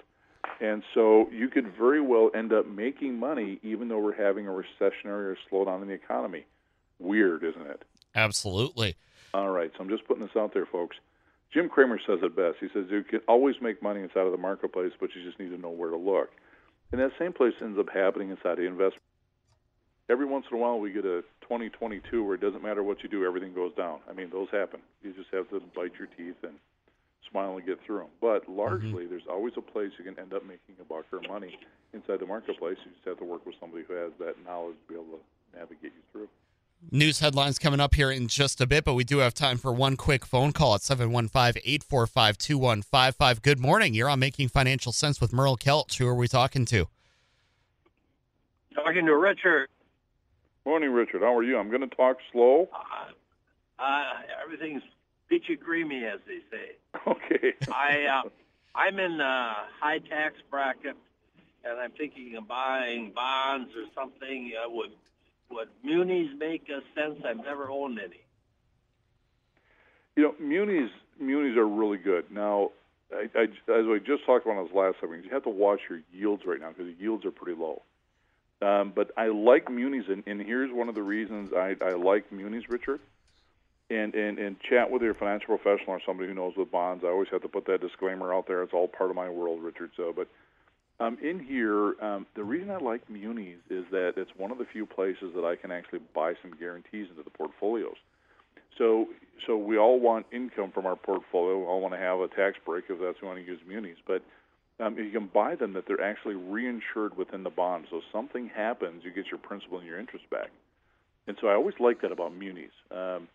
[0.61, 4.51] And so you could very well end up making money even though we're having a
[4.51, 6.45] recessionary or slowdown in the economy.
[6.99, 7.83] Weird, isn't it?
[8.15, 8.95] Absolutely.
[9.33, 10.95] All right, so I'm just putting this out there, folks.
[11.53, 12.57] Jim Cramer says it best.
[12.59, 15.49] He says you can always make money inside of the marketplace, but you just need
[15.49, 16.29] to know where to look.
[16.91, 19.01] And that same place ends up happening inside the investment.
[20.09, 23.09] Every once in a while, we get a 2022 where it doesn't matter what you
[23.09, 23.99] do, everything goes down.
[24.09, 24.79] I mean, those happen.
[25.01, 26.53] You just have to bite your teeth and
[27.35, 28.07] smile and get through them.
[28.21, 28.57] But mm-hmm.
[28.57, 29.09] largely, mm-hmm.
[29.09, 31.59] there's always a place you can end up making a buck or money
[31.93, 32.77] inside the marketplace.
[32.85, 35.57] You just have to work with somebody who has that knowledge to be able to
[35.57, 36.27] navigate you through.
[36.91, 39.73] News headlines coming up here in just a bit, but we do have time for
[39.73, 43.41] one quick phone call at 715 845 2155.
[43.41, 43.93] Good morning.
[43.93, 45.97] You're on Making Financial Sense with Merle Kelch.
[45.97, 46.87] Who are we talking to?
[48.75, 49.69] Talking to Richard.
[50.65, 51.21] Morning, Richard.
[51.21, 51.57] How are you?
[51.57, 52.69] I'm going to talk slow.
[52.73, 54.03] Uh, uh,
[54.43, 54.83] everything's
[55.29, 56.71] peachy creamy, as they say.
[57.07, 57.53] Okay.
[57.71, 58.29] I uh,
[58.73, 60.95] I'm in a high tax bracket,
[61.63, 64.53] and I'm thinking of buying bonds or something.
[64.55, 64.91] Uh, would
[65.51, 67.21] would munis make a sense?
[67.23, 68.21] I've never owned any.
[70.15, 72.31] You know, munis munis are really good.
[72.31, 72.71] Now,
[73.13, 75.81] I, I, as we just talked about on this last segment, you have to watch
[75.89, 77.83] your yields right now because the yields are pretty low.
[78.61, 82.31] Um, but I like munis, and, and here's one of the reasons I, I like
[82.31, 82.99] munis, Richard
[83.89, 87.03] and, and, and chat with your financial professional or somebody who knows with bonds.
[87.05, 88.63] I always have to put that disclaimer out there.
[88.63, 89.91] It's all part of my world, Richard.
[89.95, 90.27] So, but
[90.99, 94.65] um, in here, um, the reason I like munis is that it's one of the
[94.71, 97.97] few places that I can actually buy some guarantees into the portfolios.
[98.77, 99.07] So,
[99.45, 101.59] so we all want income from our portfolio.
[101.59, 103.97] We all want to have a tax break if that's want to use munis.
[104.07, 104.23] But
[104.79, 107.85] um, you can buy them that they're actually reinsured within the bond.
[107.91, 110.49] So, something happens, you get your principal and your interest back.
[111.27, 112.71] And so, I always like that about munis.
[112.89, 113.27] Um,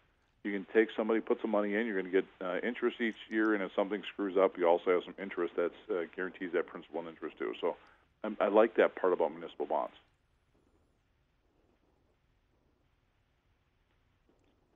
[0.45, 1.87] you can take somebody, put some money in.
[1.87, 4.91] You're going to get uh, interest each year, and if something screws up, you also
[4.91, 7.53] have some interest that uh, guarantees that principal and interest too.
[7.61, 7.77] So,
[8.25, 9.95] I'm, I like that part about municipal bonds.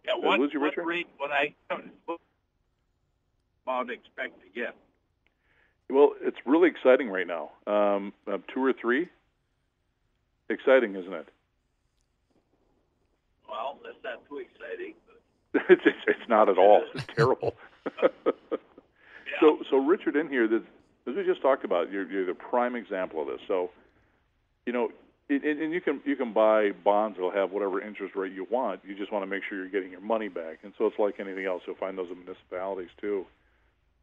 [0.04, 1.54] Yeah, what, uh, what rate would I
[3.64, 4.76] about expect to get?
[5.88, 7.50] Well, it's really exciting right now.
[7.66, 9.08] Um, uh, two or three.
[10.50, 11.28] Exciting, isn't it?
[13.48, 14.94] Well, that's not too exciting.
[15.68, 16.82] it's, it's, it's not at all.
[16.94, 17.54] It's terrible.
[18.02, 18.08] yeah.
[19.40, 20.62] So so Richard in here, this,
[21.06, 23.40] as we just talked about, you're, you're the prime example of this.
[23.46, 23.70] So,
[24.66, 24.88] you know,
[25.28, 28.80] it, and you can you can buy bonds that'll have whatever interest rate you want.
[28.84, 30.58] You just want to make sure you're getting your money back.
[30.64, 31.62] And so it's like anything else.
[31.66, 33.24] You'll find those in municipalities too.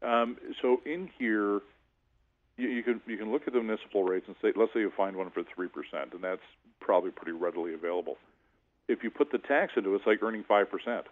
[0.02, 1.60] Um, so in here,
[2.56, 4.92] you, you can you can look at the municipal rates and say, let's say you
[4.96, 6.42] find one for three percent, and that's
[6.80, 8.16] probably pretty readily available.
[8.88, 11.06] If you put the tax into it, it's like earning five percent.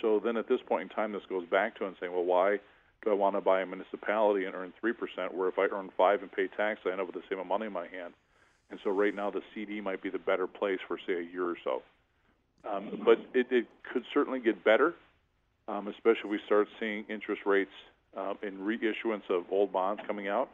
[0.00, 2.58] So then at this point in time, this goes back to and saying, well, why
[3.04, 5.34] do I want to buy a municipality and earn three percent?
[5.34, 7.46] Where if I earn five and pay tax, I end up with the same amount
[7.46, 8.14] of money in my hand.
[8.70, 11.44] And so right now, the CD might be the better place for say a year
[11.44, 11.82] or so.
[12.68, 14.94] Um, but it, it could certainly get better,
[15.66, 17.70] um, especially if we start seeing interest rates
[18.16, 20.48] uh, in reissuance of old bonds coming out,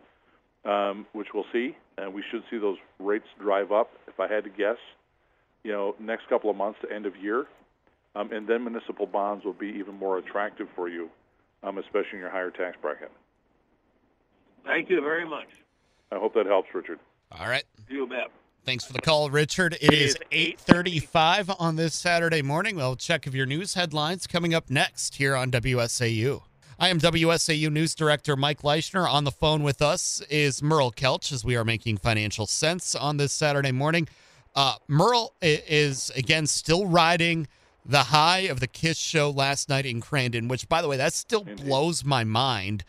[0.64, 1.76] um, which we'll see.
[1.98, 3.90] And we should see those rates drive up.
[4.06, 4.76] If I had to guess,
[5.64, 7.46] you know, next couple of months to end of year,
[8.16, 11.10] um, and then municipal bonds will be even more attractive for you,
[11.62, 13.12] um, especially in your higher tax bracket.
[14.64, 15.48] Thank you very much.
[16.10, 16.98] I hope that helps, Richard.
[17.30, 17.64] All right.
[17.88, 18.30] You bet.
[18.64, 19.76] Thanks for the call, Richard.
[19.80, 22.76] It is 8:35 on this Saturday morning.
[22.76, 26.42] We'll check of your news headlines coming up next here on WSAU.
[26.78, 29.08] I am WSAU News Director Mike Leischner.
[29.08, 33.18] On the phone with us is Merle Kelch as we are making financial sense on
[33.18, 34.08] this Saturday morning.
[34.54, 37.46] Uh, Merle is again still riding
[37.88, 41.12] the high of the Kiss show last night in Crandon, which, by the way, that
[41.12, 42.84] still blows my mind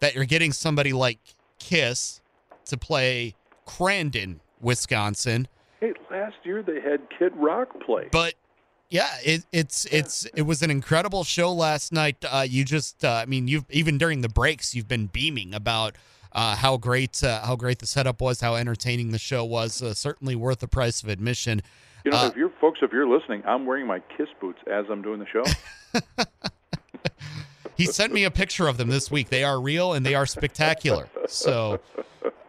[0.00, 1.18] that you're getting somebody like
[1.58, 2.20] Kiss
[2.66, 3.34] to play
[3.66, 5.48] Crandon, Wisconsin.
[5.80, 8.08] Hey, last year they had Kid Rock play.
[8.10, 8.34] But
[8.90, 12.16] yeah, it, it's it's it was an incredible show last night.
[12.26, 15.94] Uh, you just, uh, I mean, you've even during the breaks, you've been beaming about
[16.32, 19.82] uh, how great uh, how great the setup was, how entertaining the show was.
[19.82, 21.62] Uh, certainly worth the price of admission.
[22.08, 24.86] You know, Uh, if you're folks, if you're listening, I'm wearing my Kiss boots as
[24.90, 25.44] I'm doing the show.
[27.76, 29.28] He sent me a picture of them this week.
[29.28, 31.08] They are real and they are spectacular.
[31.28, 31.78] So,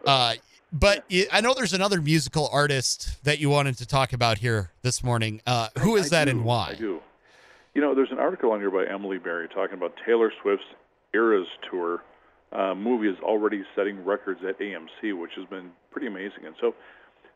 [0.04, 0.34] uh,
[0.72, 5.04] but I know there's another musical artist that you wanted to talk about here this
[5.04, 5.40] morning.
[5.46, 6.70] Uh, who is I that and why?
[6.70, 7.00] I do.
[7.74, 10.64] You know, there's an article on here by Emily Berry talking about Taylor Swift's
[11.14, 12.02] Eras tour.
[12.50, 16.44] Uh, movie is already setting records at AMC, which has been pretty amazing.
[16.44, 16.74] And so,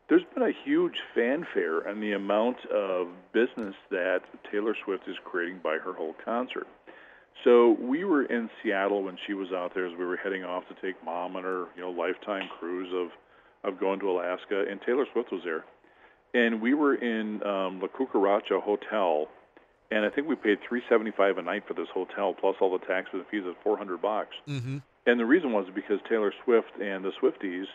[0.07, 5.59] there's been a huge fanfare and the amount of business that Taylor Swift is creating
[5.63, 6.67] by her whole concert.
[7.43, 10.63] So we were in Seattle when she was out there as we were heading off
[10.69, 13.09] to take mom on her, you know, lifetime cruise of
[13.63, 15.65] of going to Alaska, and Taylor Swift was there.
[16.35, 19.27] And we were in um, La Cucaracha Hotel,
[19.89, 22.71] and I think we paid three seventy five a night for this hotel plus all
[22.77, 24.35] the taxes and fees of four hundred bucks.
[24.47, 24.77] Mm-hmm.
[25.07, 27.65] And the reason was because Taylor Swift and the Swifties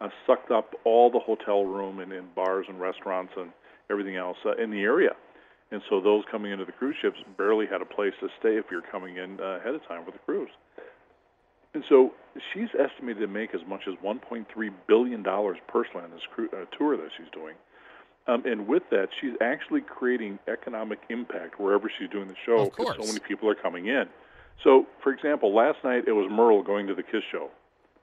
[0.00, 3.50] uh, sucked up all the hotel room and in bars and restaurants and
[3.90, 5.10] everything else uh, in the area.
[5.72, 8.66] And so those coming into the cruise ships barely had a place to stay if
[8.70, 10.50] you're coming in uh, ahead of time for the cruise.
[11.74, 12.12] And so
[12.52, 14.46] she's estimated to make as much as 1.3
[14.88, 17.54] billion dollars personally on this cru- uh, tour that she's doing.
[18.26, 22.96] Um, and with that, she's actually creating economic impact wherever she's doing the show because
[22.96, 24.04] so many people are coming in.
[24.62, 27.50] So, for example, last night it was Merle going to the Kiss show.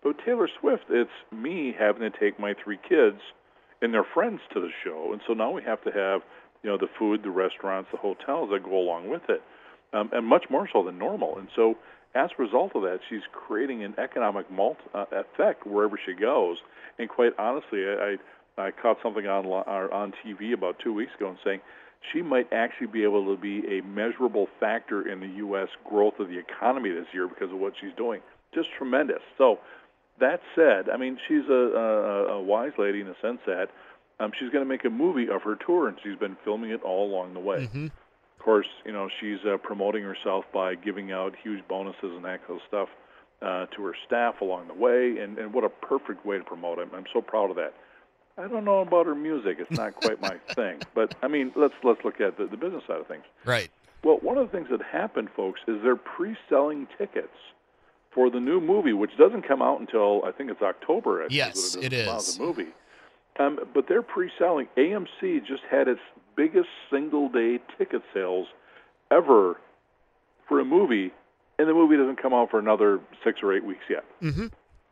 [0.08, 3.20] But Taylor Swift, it's me having to take my three kids
[3.82, 5.12] and their friends to the show.
[5.12, 6.22] And so now we have to have,
[6.63, 9.41] you know, the food, the restaurants, the hotels that go along with it,
[9.91, 11.38] um, and much more so than normal.
[11.38, 11.76] And so
[12.15, 16.60] as a result of that, she's creating an economic multi- uh, effect wherever she goes.
[16.98, 18.15] And quite honestly, I,
[18.58, 21.60] I, I caught something on or on TV about two weeks ago and saying
[22.13, 25.67] she might actually be able to be a measurable factor in the U.S.
[25.84, 28.22] growth of the economy this year because of what she's doing.
[28.54, 29.22] Just tremendous.
[29.38, 29.60] So
[30.19, 33.69] that said, I mean, she's a, a, a wise lady in a sense that
[34.19, 36.82] um, she's going to make a movie of her tour, and she's been filming it
[36.84, 37.67] all along the way.
[37.67, 37.86] Mm-hmm.
[37.86, 42.45] Of course, you know, she's uh, promoting herself by giving out huge bonuses and that
[42.47, 42.89] kind of stuff
[43.41, 46.80] uh, to her staff along the way, and, and what a perfect way to promote
[46.80, 46.89] it.
[46.93, 47.73] I'm so proud of that.
[48.38, 50.80] I don't know about her music; it's not quite my thing.
[50.95, 53.23] But I mean, let's let's look at the, the business side of things.
[53.45, 53.69] Right.
[54.03, 57.34] Well, one of the things that happened, folks, is they're pre-selling tickets
[58.17, 61.19] for the new movie, which doesn't come out until I think it's October.
[61.19, 62.08] I think Yes, it is.
[62.08, 62.71] Wow, the movie.
[63.39, 64.67] Um, but they're pre-selling.
[64.75, 65.99] AMC just had its
[66.36, 68.47] biggest single-day ticket sales
[69.12, 69.58] ever
[70.49, 71.13] for a movie,
[71.60, 74.03] and the movie doesn't come out for another six or eight weeks yet.
[74.23, 74.47] Mm-hmm.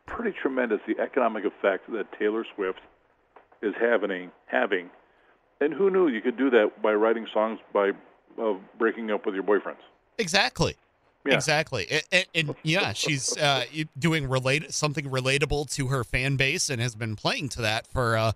[0.06, 2.78] Pretty tremendous the economic effect that Taylor Swift
[3.60, 4.30] is having.
[4.46, 4.88] Having,
[5.60, 7.90] and who knew you could do that by writing songs by
[8.40, 9.82] uh, breaking up with your boyfriends.
[10.16, 10.76] Exactly.
[11.26, 11.34] Yeah.
[11.34, 11.86] Exactly.
[11.90, 13.64] And, and, and yeah, she's uh,
[13.98, 18.16] doing relate something relatable to her fan base and has been playing to that for
[18.16, 18.32] uh,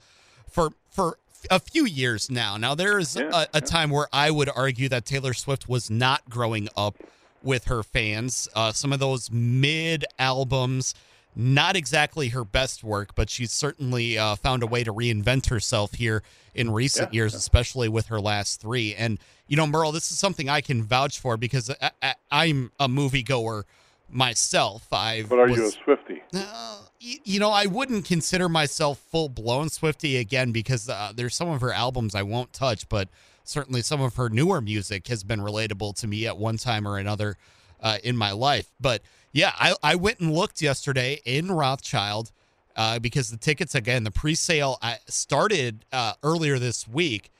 [0.50, 1.18] for for
[1.50, 2.57] a few years now.
[2.57, 3.61] Now there is Yeah, a, a yeah.
[3.61, 6.96] time where I would argue that Taylor Swift was not growing up
[7.42, 8.48] with her fans.
[8.55, 10.94] Uh, some of those mid albums,
[11.35, 15.95] not exactly her best work, but she's certainly uh, found a way to reinvent herself
[15.95, 16.23] here
[16.55, 18.95] in recent Yeah, years, especially with her last three.
[18.95, 21.71] And you know, Merle, this is something I can vouch for because
[22.03, 23.64] I, I'm a moviegoer
[24.09, 24.93] myself.
[24.93, 26.23] I But are was, you a Swifty?
[26.35, 31.35] uh, y- you know, I wouldn't consider myself full blown Swifty again because uh, there's
[31.35, 33.09] some of her albums I won't touch, but
[33.45, 36.99] certainly some of her newer music has been relatable to me at one time or
[36.99, 37.37] another
[37.81, 38.71] uh, in my life.
[38.81, 42.33] But yeah, I, I went and looked yesterday in Rothschild
[42.77, 47.31] uh, because the tickets again, the pre-sale started uh, earlier this week.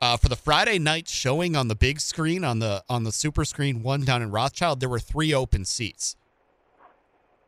[0.00, 3.42] Uh, for the Friday night showing on the big screen on the on the super
[3.44, 6.16] screen one down in Rothschild, there were three open seats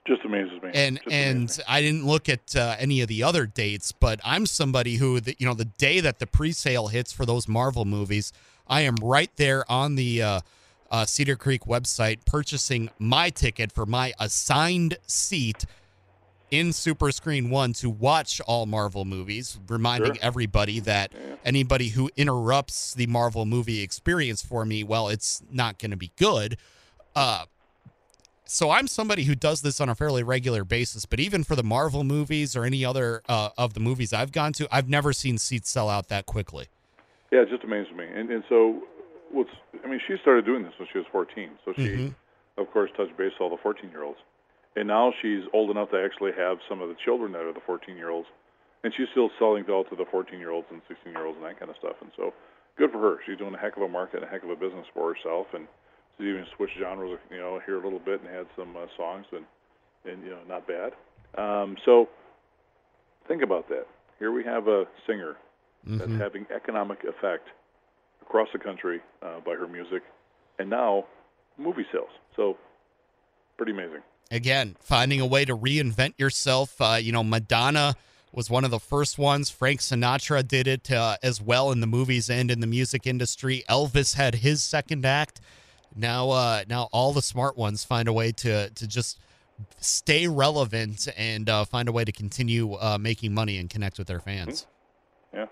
[0.07, 0.71] Just amazes me.
[0.73, 1.59] and Just and.
[1.69, 5.37] I didn't look at uh, any of the other dates, but I'm somebody who, the,
[5.39, 8.33] you know, the day that the pre-sale hits for those Marvel movies,
[8.69, 10.41] I am right there on the uh,
[10.91, 15.65] uh, Cedar Creek website purchasing my ticket for my assigned seat
[16.51, 20.25] in Super Screen One to watch all Marvel movies, reminding Sure.
[20.25, 21.13] everybody that
[21.45, 26.13] anybody who interrupts the Marvel movie experience for me, well, it's not going to be
[26.17, 26.57] good.
[27.17, 27.47] Uh,
[28.45, 31.65] so I'm somebody who does this on a fairly regular basis, but even for the
[31.65, 35.39] Marvel movies or any other uh, of the movies I've gone to, I've never seen
[35.39, 36.67] seats sell out that quickly.
[37.33, 38.05] Yeah, it just amazes me.
[38.05, 38.83] And and so,
[39.31, 39.51] what's
[39.85, 41.51] I mean, she started doing this when she was 14.
[41.65, 42.15] So she, Mhm.
[42.59, 44.19] of course, touched base with all the 14 year olds,
[44.77, 47.61] and now she's old enough to actually have some of the children that are the
[47.61, 48.29] 14 year olds,
[48.85, 51.37] and she's still selling to all to the 14 year olds and 16 year olds
[51.37, 52.01] and that kind of stuff.
[52.01, 52.33] And so,
[52.77, 53.21] good for her.
[53.25, 55.67] She's doing a heck of a market, a heck of a business for herself, and
[56.17, 59.27] she's even switched genres, you know, here a little bit and had some uh, songs
[59.33, 59.45] and
[60.05, 60.95] and you know, not bad.
[61.37, 62.09] Um, so,
[63.27, 63.87] think about that.
[64.19, 65.37] Here we have a singer
[65.85, 66.19] that's Mhm.
[66.21, 67.49] having economic effect
[68.27, 70.03] across the country uh, by her music,
[70.59, 71.05] and now
[71.59, 72.11] movie sales.
[72.35, 72.57] So
[73.57, 74.03] pretty amazing.
[74.31, 76.81] Again, finding a way to reinvent yourself.
[76.81, 77.95] Uh, you know, Madonna
[78.33, 79.51] was one of the first ones.
[79.51, 83.65] Frank Sinatra did it uh, as well in the movies and in the music industry.
[83.69, 85.41] Elvis had his second act.
[85.95, 89.19] Now, uh, now all the smart ones find a way to to just
[89.79, 94.07] stay relevant and uh, find a way to continue uh, making money and connect with
[94.07, 94.67] their fans.
[95.33, 95.47] Yeah.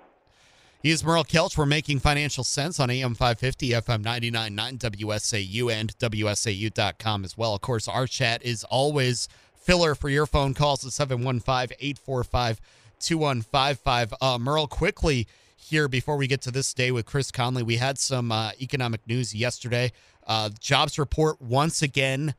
[0.84, 1.56] He is Merle Kelch.
[1.56, 7.54] We're making financial sense on AM 550, FM 99.9, WSAU, and WSAU.com as well.
[7.54, 12.60] Of course, our chat is always filler for your phone calls at 715 845
[13.00, 14.14] 2155.
[14.20, 17.96] Uh, Merle, quickly here before we get to this day with Chris Conley, we had
[17.96, 19.90] some uh, economic news yesterday.
[20.26, 22.34] Uh, jobs report once again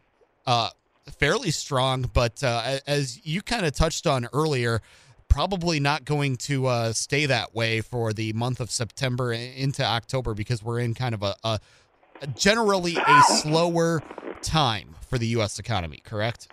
[0.45, 0.69] uh,
[1.17, 4.83] fairly strong, but uh, as you kind of touched on earlier,
[5.27, 10.33] probably not going to uh, stay that way for the month of September into October
[10.33, 11.59] because we're in kind of a, a,
[12.21, 14.01] a generally a slower
[14.41, 15.59] time for the U.S.
[15.59, 16.01] economy.
[16.03, 16.47] Correct?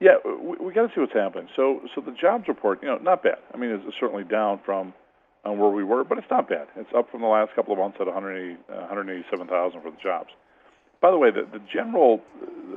[0.00, 1.48] Yeah, we, we got to see what's happening.
[1.56, 3.38] So, so the jobs report, you know, not bad.
[3.52, 4.94] I mean, it's certainly down from
[5.46, 6.68] uh, where we were, but it's not bad.
[6.76, 10.30] It's up from the last couple of months at 180, uh, 187,000 for the jobs.
[11.00, 12.20] By the way, the, the general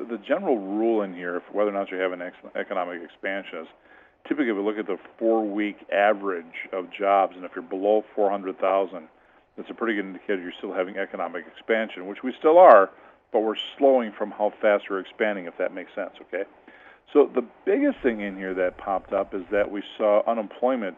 [0.10, 3.60] the general rule in here for whether or not you have an ex- economic expansion
[3.60, 3.68] is
[4.28, 8.04] typically if we look at the four week average of jobs, and if you're below
[8.16, 9.08] 400,000,
[9.58, 12.90] that's a pretty good indicator you're still having economic expansion, which we still are,
[13.32, 16.12] but we're slowing from how fast we're expanding, if that makes sense.
[16.22, 16.44] Okay.
[17.12, 20.98] So the biggest thing in here that popped up is that we saw unemployment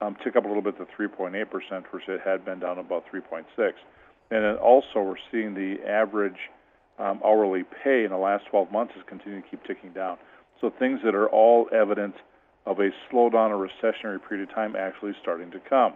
[0.00, 3.04] um, tick up a little bit to 3.8 percent, which it had been down about
[3.12, 3.74] 3.6, and
[4.30, 6.50] then also we're seeing the average
[6.98, 10.18] um, hourly pay in the last 12 months is continuing to keep ticking down.
[10.60, 12.16] So things that are all evidence
[12.66, 15.94] of a slowdown or recessionary period of time actually starting to come.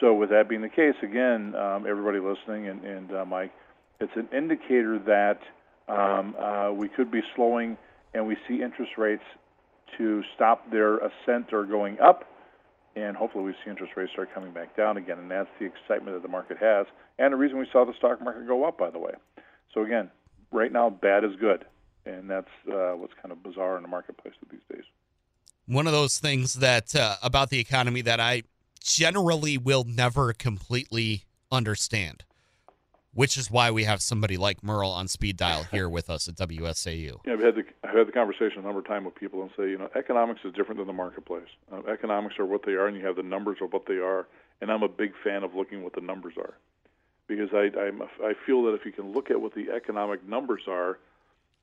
[0.00, 3.52] So with that being the case, again, um, everybody listening and, and uh, Mike,
[4.00, 5.38] it's an indicator that
[5.88, 7.76] um, uh, we could be slowing,
[8.12, 9.22] and we see interest rates
[9.96, 12.24] to stop their ascent or going up,
[12.96, 16.16] and hopefully we see interest rates start coming back down again, and that's the excitement
[16.16, 16.86] that the market has,
[17.18, 19.12] and the reason we saw the stock market go up, by the way.
[19.72, 20.10] So again,
[20.50, 21.64] right now, bad is good,
[22.04, 24.63] and that's uh, what's kind of bizarre in the marketplace with these.
[25.66, 28.42] One of those things that uh, about the economy that I
[28.82, 32.24] generally will never completely understand,
[33.14, 36.34] which is why we have somebody like Merle on speed dial here with us at
[36.34, 37.16] WSAU.
[37.24, 39.50] Yeah, I've had the I've had the conversation a number of times with people and
[39.56, 41.48] say, you know, economics is different than the marketplace.
[41.72, 44.26] Uh, economics are what they are, and you have the numbers of what they are.
[44.60, 46.54] And I'm a big fan of looking what the numbers are,
[47.26, 50.26] because I I'm, a- I feel that if you can look at what the economic
[50.28, 50.98] numbers are,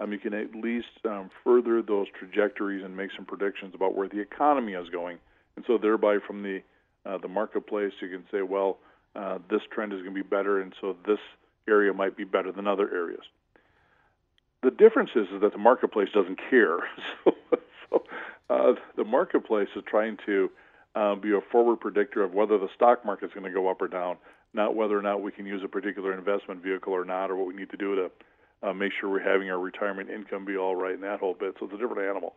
[0.02, 4.08] um, you can at least um, further those trajectories and make some predictions about where
[4.08, 5.18] the economy is going.
[5.56, 6.62] And so thereby from the
[7.06, 8.78] uh, the marketplace, you can say, well,
[9.16, 11.18] uh, this trend is going to be better, and so this
[11.68, 13.24] area might be better than other areas
[14.64, 16.80] the difference is, is that the marketplace doesn't care.
[17.24, 17.34] So,
[17.90, 18.04] so
[18.50, 20.50] uh, the marketplace is trying to
[20.96, 23.82] uh, be a forward predictor of whether the stock market is going to go up
[23.82, 24.16] or down,
[24.54, 27.48] not whether or not we can use a particular investment vehicle or not, or what
[27.48, 28.12] we need to do to
[28.64, 31.56] uh, make sure we're having our retirement income be all right and that whole bit.
[31.60, 32.34] So it's a different animal.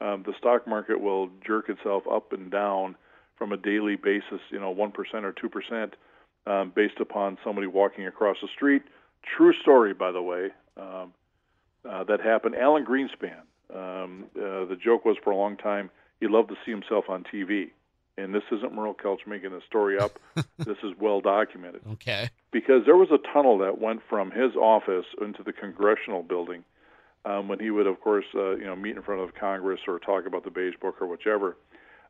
[0.00, 2.96] Um, the stock market will jerk itself up and down
[3.36, 4.92] from a daily basis, you know, 1%
[5.24, 5.92] or 2%,
[6.46, 8.82] um, based upon somebody walking across the street.
[9.36, 11.12] True story, by the way, um,
[11.88, 12.54] uh, that happened.
[12.56, 13.40] Alan Greenspan,
[13.74, 15.90] um, uh, the joke was for a long time,
[16.20, 17.70] he loved to see himself on TV.
[18.20, 20.18] And this isn't Merle Kelch making the story up.
[20.58, 21.82] this is well documented.
[21.92, 22.28] Okay.
[22.52, 26.64] Because there was a tunnel that went from his office into the congressional building
[27.24, 29.98] um, when he would, of course, uh, you know, meet in front of Congress or
[29.98, 31.56] talk about the beige book or whichever.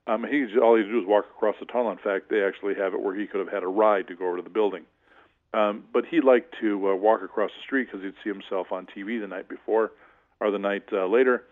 [0.06, 1.90] Um, he all he had to do was walk across the tunnel.
[1.90, 4.26] In fact, they actually have it where he could have had a ride to go
[4.26, 4.84] over to the building.
[5.52, 8.86] Um, but he liked to uh, walk across the street because he'd see himself on
[8.86, 9.92] TV the night before
[10.40, 11.44] or the night uh, later.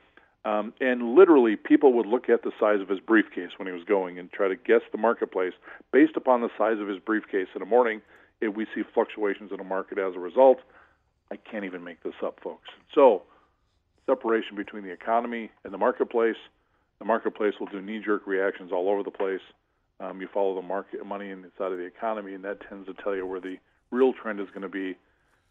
[0.45, 3.85] Um, and literally, people would look at the size of his briefcase when he was
[3.85, 5.53] going and try to guess the marketplace
[5.93, 8.01] based upon the size of his briefcase in the morning.
[8.41, 10.59] If we see fluctuations in the market as a result,
[11.31, 12.69] I can't even make this up, folks.
[12.95, 13.23] So,
[14.07, 16.37] separation between the economy and the marketplace.
[16.99, 19.41] The marketplace will do knee-jerk reactions all over the place.
[20.01, 23.15] Um, you follow the market money inside of the economy, and that tends to tell
[23.15, 23.57] you where the
[23.91, 24.97] real trend is going to be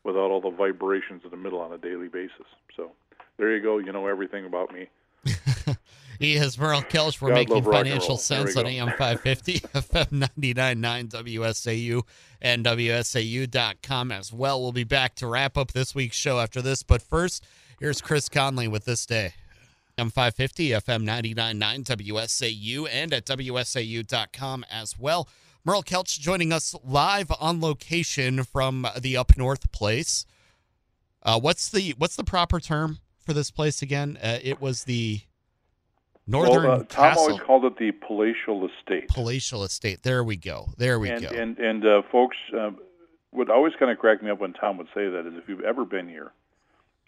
[0.04, 2.48] without all the vibrations in the middle on a daily basis.
[2.76, 2.92] So
[3.38, 3.78] there you go.
[3.78, 4.88] You know everything about me.
[6.20, 7.22] he is Merle Kelch.
[7.22, 12.02] We're God making financial sense on AM 550, FM 99.9 WSAU,
[12.42, 14.62] and WSAU.com as well.
[14.62, 16.84] We'll be back to wrap up this week's show after this.
[16.84, 17.46] But first,
[17.80, 19.34] here's Chris Conley with this day.
[19.98, 25.28] AM 550, FM 99.9 WSAU, and at WSAU.com as well.
[25.66, 30.26] Merle Kelch joining us live on location from the Up North place.
[31.24, 34.18] Uh, what's the what's the proper term for this place again?
[34.24, 35.20] Uh, it was the
[36.26, 37.24] Northern well, uh, Tom Castle.
[37.24, 39.10] always called it the Palatial Estate.
[39.10, 40.02] Palatial Estate.
[40.02, 40.70] There we go.
[40.78, 41.28] There we and, go.
[41.28, 42.72] And and uh, folks, uh,
[43.32, 45.62] what always kind of cracked me up when Tom would say that is if you've
[45.62, 46.32] ever been here,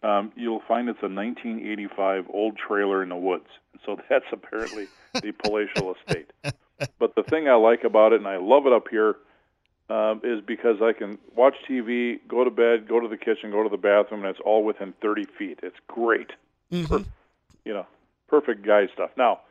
[0.03, 3.47] um, you'll find it's a 1985 old trailer in the woods.
[3.85, 6.31] So that's apparently the Palatial Estate.
[6.97, 9.17] But the thing I like about it, and I love it up here,
[9.89, 13.63] um, is because I can watch TV, go to bed, go to the kitchen, go
[13.63, 15.59] to the bathroom, and it's all within 30 feet.
[15.63, 16.31] It's great.
[16.71, 16.85] Mm-hmm.
[16.85, 17.05] Per-
[17.65, 17.87] you know,
[18.27, 19.09] perfect guy stuff.
[19.17, 19.41] Now,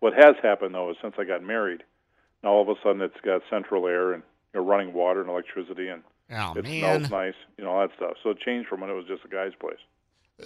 [0.00, 1.82] what has happened though is since I got married,
[2.42, 4.22] now all of a sudden it's got central air and
[4.52, 6.80] you know, running water and electricity, and oh, it man.
[6.80, 7.34] smells nice.
[7.56, 8.14] You know, all that stuff.
[8.22, 9.78] So it changed from when it was just a guy's place.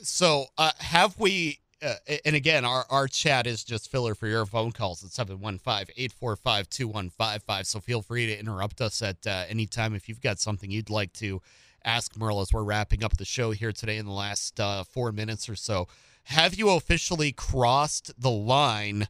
[0.02, 4.46] So, uh, have we uh, and again, our, our chat is just filler for your
[4.46, 7.66] phone calls at 715 845 2155.
[7.66, 10.90] So feel free to interrupt us at uh, any time if you've got something you'd
[10.90, 11.40] like to
[11.84, 15.12] ask Merle as we're wrapping up the show here today in the last uh, four
[15.12, 15.86] minutes or so.
[16.24, 19.08] Have you officially crossed the line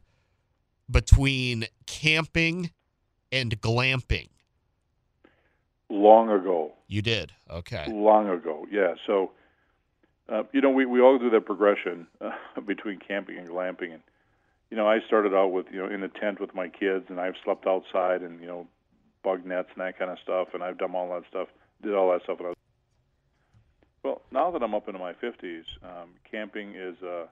[0.89, 2.71] between camping
[3.31, 4.29] and glamping?
[5.89, 6.73] Long ago.
[6.87, 7.33] You did?
[7.49, 7.91] Okay.
[7.91, 8.93] Long ago, yeah.
[9.05, 9.31] So
[10.31, 12.31] uh, you know, we, we all do that progression uh,
[12.65, 13.93] between camping and glamping.
[13.93, 14.03] And,
[14.69, 17.19] you know, I started out with, you know, in a tent with my kids, and
[17.19, 18.67] I've slept outside and, you know,
[19.23, 21.47] bug nets and that kind of stuff, and I've done all that stuff,
[21.81, 22.39] did all that stuff.
[22.39, 22.57] When I was...
[24.03, 27.27] Well, now that I'm up into my 50s, um, camping is a,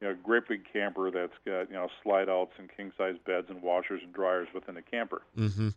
[0.00, 3.16] you know, a great big camper that's got, you know, slide outs and king size
[3.26, 5.22] beds and washers and dryers within the camper.
[5.36, 5.70] Mm-hmm.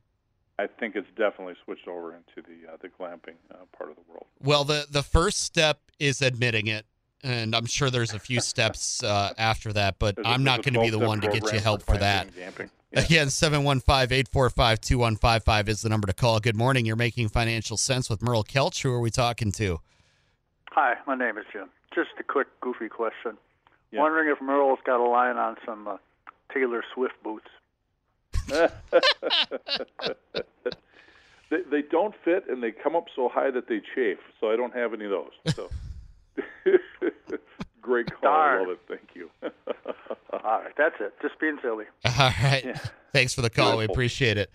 [0.60, 4.02] I think it's definitely switched over into the uh, the glamping uh, part of the
[4.10, 4.26] world.
[4.44, 6.86] Well, the the first step is admitting it,
[7.24, 10.64] and I'm sure there's a few steps uh, after that, but There's I'm a- not
[10.64, 12.28] going to be the one to get you help for that.
[12.34, 12.70] glamping.
[12.92, 13.02] Yeah.
[13.02, 16.40] Again, 715-845-2155 is the number to call.
[16.40, 16.86] Good morning.
[16.88, 18.82] You're making financial sense with Merle Kelch.
[18.82, 19.80] Who are we talking to?
[20.72, 21.70] Hi, my name is Jim.
[21.94, 23.38] Just a quick, goofy question.
[23.92, 24.00] Yeah.
[24.02, 25.98] Wondering if Merle's got a line on some uh,
[26.54, 27.46] Taylor Swift boots.
[31.50, 34.18] they, they don't fit and they come up so high that they chafe.
[34.40, 35.32] So I don't have any of those.
[35.56, 35.70] So
[37.82, 38.32] great call.
[38.32, 38.80] I love it.
[38.88, 39.30] Thank you.
[39.44, 41.14] All right, that's it.
[41.22, 41.86] Just being silly.
[42.06, 42.64] All right.
[42.66, 42.80] Yeah.
[43.14, 43.78] Thanks for the call.
[43.78, 44.52] We appreciate it.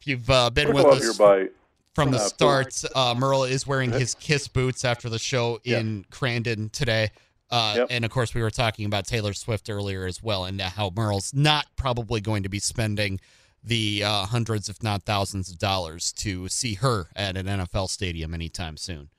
[0.00, 1.46] If you've uh, been First with us by
[1.94, 6.04] from the uh, start, uh, Merle is wearing his Kiss boots after the show in
[6.10, 7.10] Crandon today.
[7.50, 7.86] Uh, Yep.
[7.90, 11.34] And of course, we were talking about Taylor Swift earlier as well, and how Merle's
[11.34, 13.20] not probably going to be spending
[13.62, 18.32] the uh, hundreds, if not thousands, of dollars to see her at an NFL stadium
[18.34, 19.10] anytime soon.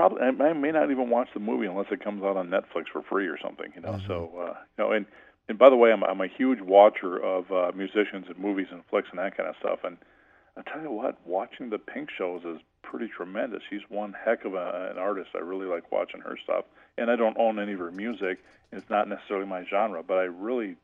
[0.00, 2.84] Probably I I may not even watch the movie unless it comes out on Netflix
[2.92, 3.70] for free or something.
[3.74, 4.06] You know, Mm-hmm.
[4.06, 5.06] so uh, you know, and
[5.48, 8.82] and by the way, I'm I'm a huge watcher of uh, musicians and movies and
[8.90, 9.80] flicks and that kind of stuff.
[9.84, 9.96] And
[10.56, 13.62] I tell you what, watching the Pink shows is pretty tremendous.
[13.70, 15.30] She's one heck of a, an artist.
[15.34, 16.64] I really like watching her stuff.
[16.98, 18.38] And I don't own any of her music.
[18.72, 20.76] It's not necessarily my genre, but I really,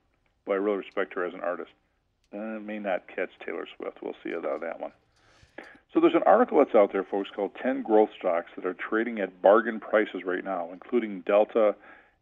[0.47, 1.71] well, I really respect her as an artist.
[2.33, 3.99] Uh, may not catch Taylor Swift.
[4.03, 4.93] We'll see about that one.
[5.97, 9.19] So there's an article that's out there, folks, called 10 Growth Stocks that are trading
[9.19, 11.75] at bargain prices right now, including Delta,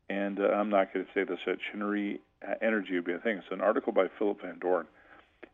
[0.08, 2.20] and uh, I'm not going to say this at Cheniere
[2.62, 3.38] Energy would be a thing.
[3.38, 4.86] It's an article by Philip van Doorn.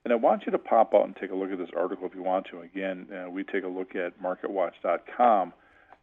[0.05, 2.15] And I want you to pop out and take a look at this article if
[2.15, 2.61] you want to.
[2.61, 5.55] Again, uh, we take a look at marketwatch.com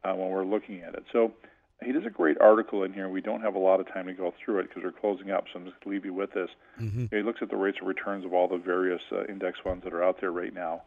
[0.04, 1.04] uh, when we're looking at it.
[1.14, 1.34] So
[1.84, 3.10] he does a great article in here.
[3.10, 5.44] We don't have a lot of time to go through it because we're closing up,
[5.54, 6.50] so I'm just going to leave you with this.
[6.82, 7.16] Mm-hmm.
[7.16, 9.94] He looks at the rates of returns of all the various uh, index funds that
[9.94, 10.82] are out there right now.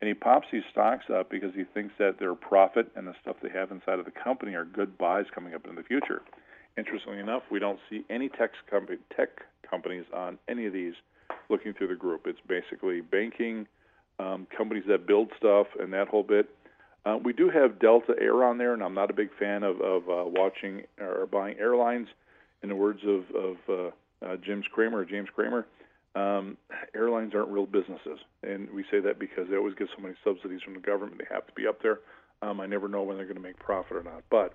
[0.00, 3.36] And he pops these stocks up because he thinks that their profit and the stuff
[3.42, 6.22] they have inside of the company are good buys coming up in the future.
[6.78, 9.28] Interestingly enough, we don't see any tech, company, tech
[9.68, 10.94] companies on any of these
[11.50, 12.22] looking through the group.
[12.26, 13.66] It's basically banking,
[14.18, 16.48] um, companies that build stuff, and that whole bit.
[17.04, 19.80] Uh, we do have Delta Air on there, and I'm not a big fan of,
[19.80, 22.08] of uh, watching or buying airlines.
[22.62, 25.66] In the words of, of uh, uh, James Cramer, James Cramer,
[26.14, 26.56] um,
[26.94, 30.60] airlines aren't real businesses, and we say that because they always get so many subsidies
[30.62, 31.18] from the government.
[31.18, 32.00] They have to be up there.
[32.42, 34.54] Um, I never know when they're going to make profit or not, but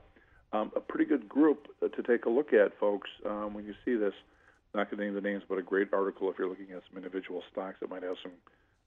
[0.54, 3.10] um, a pretty good group to take a look at, folks.
[3.26, 4.14] Um, when you see this,
[4.74, 6.98] not going to name the names, but a great article if you're looking at some
[6.98, 8.34] individual stocks that might have some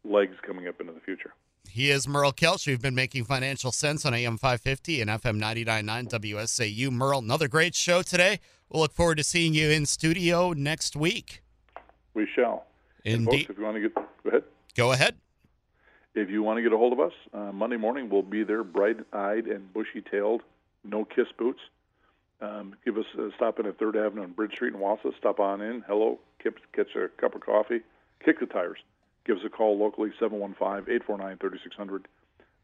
[0.04, 1.32] legs coming up into the future.
[1.68, 2.66] He is Merle Kelch.
[2.66, 6.90] We've been making financial sense on AM 550 and FM 99.9 WSAU.
[6.90, 8.40] Merle, another great show today.
[8.68, 11.42] We'll look forward to seeing you in studio next week.
[12.14, 12.66] We shall.
[13.04, 13.46] Indeed.
[13.46, 14.44] Folks, if you want to get, go ahead.
[14.76, 15.14] Go ahead.
[16.14, 18.64] If you want to get a hold of us, uh, Monday morning we'll be there,
[18.64, 20.42] bright-eyed and bushy-tailed,
[20.84, 21.60] no kiss boots.
[22.40, 25.16] Um, give us a stop in at Third Avenue on Bridge Street in Wausau.
[25.16, 25.82] Stop on in.
[25.86, 27.80] Hello, catch a cup of coffee,
[28.24, 28.78] kick the tires.
[29.24, 32.04] Give us a call locally, 715-849-3600,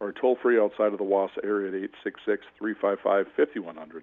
[0.00, 1.90] or toll free outside of the Wausau area at
[2.60, 4.02] 866-355-5100,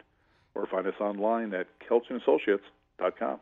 [0.55, 3.39] or find us online at kelchandassociates.com.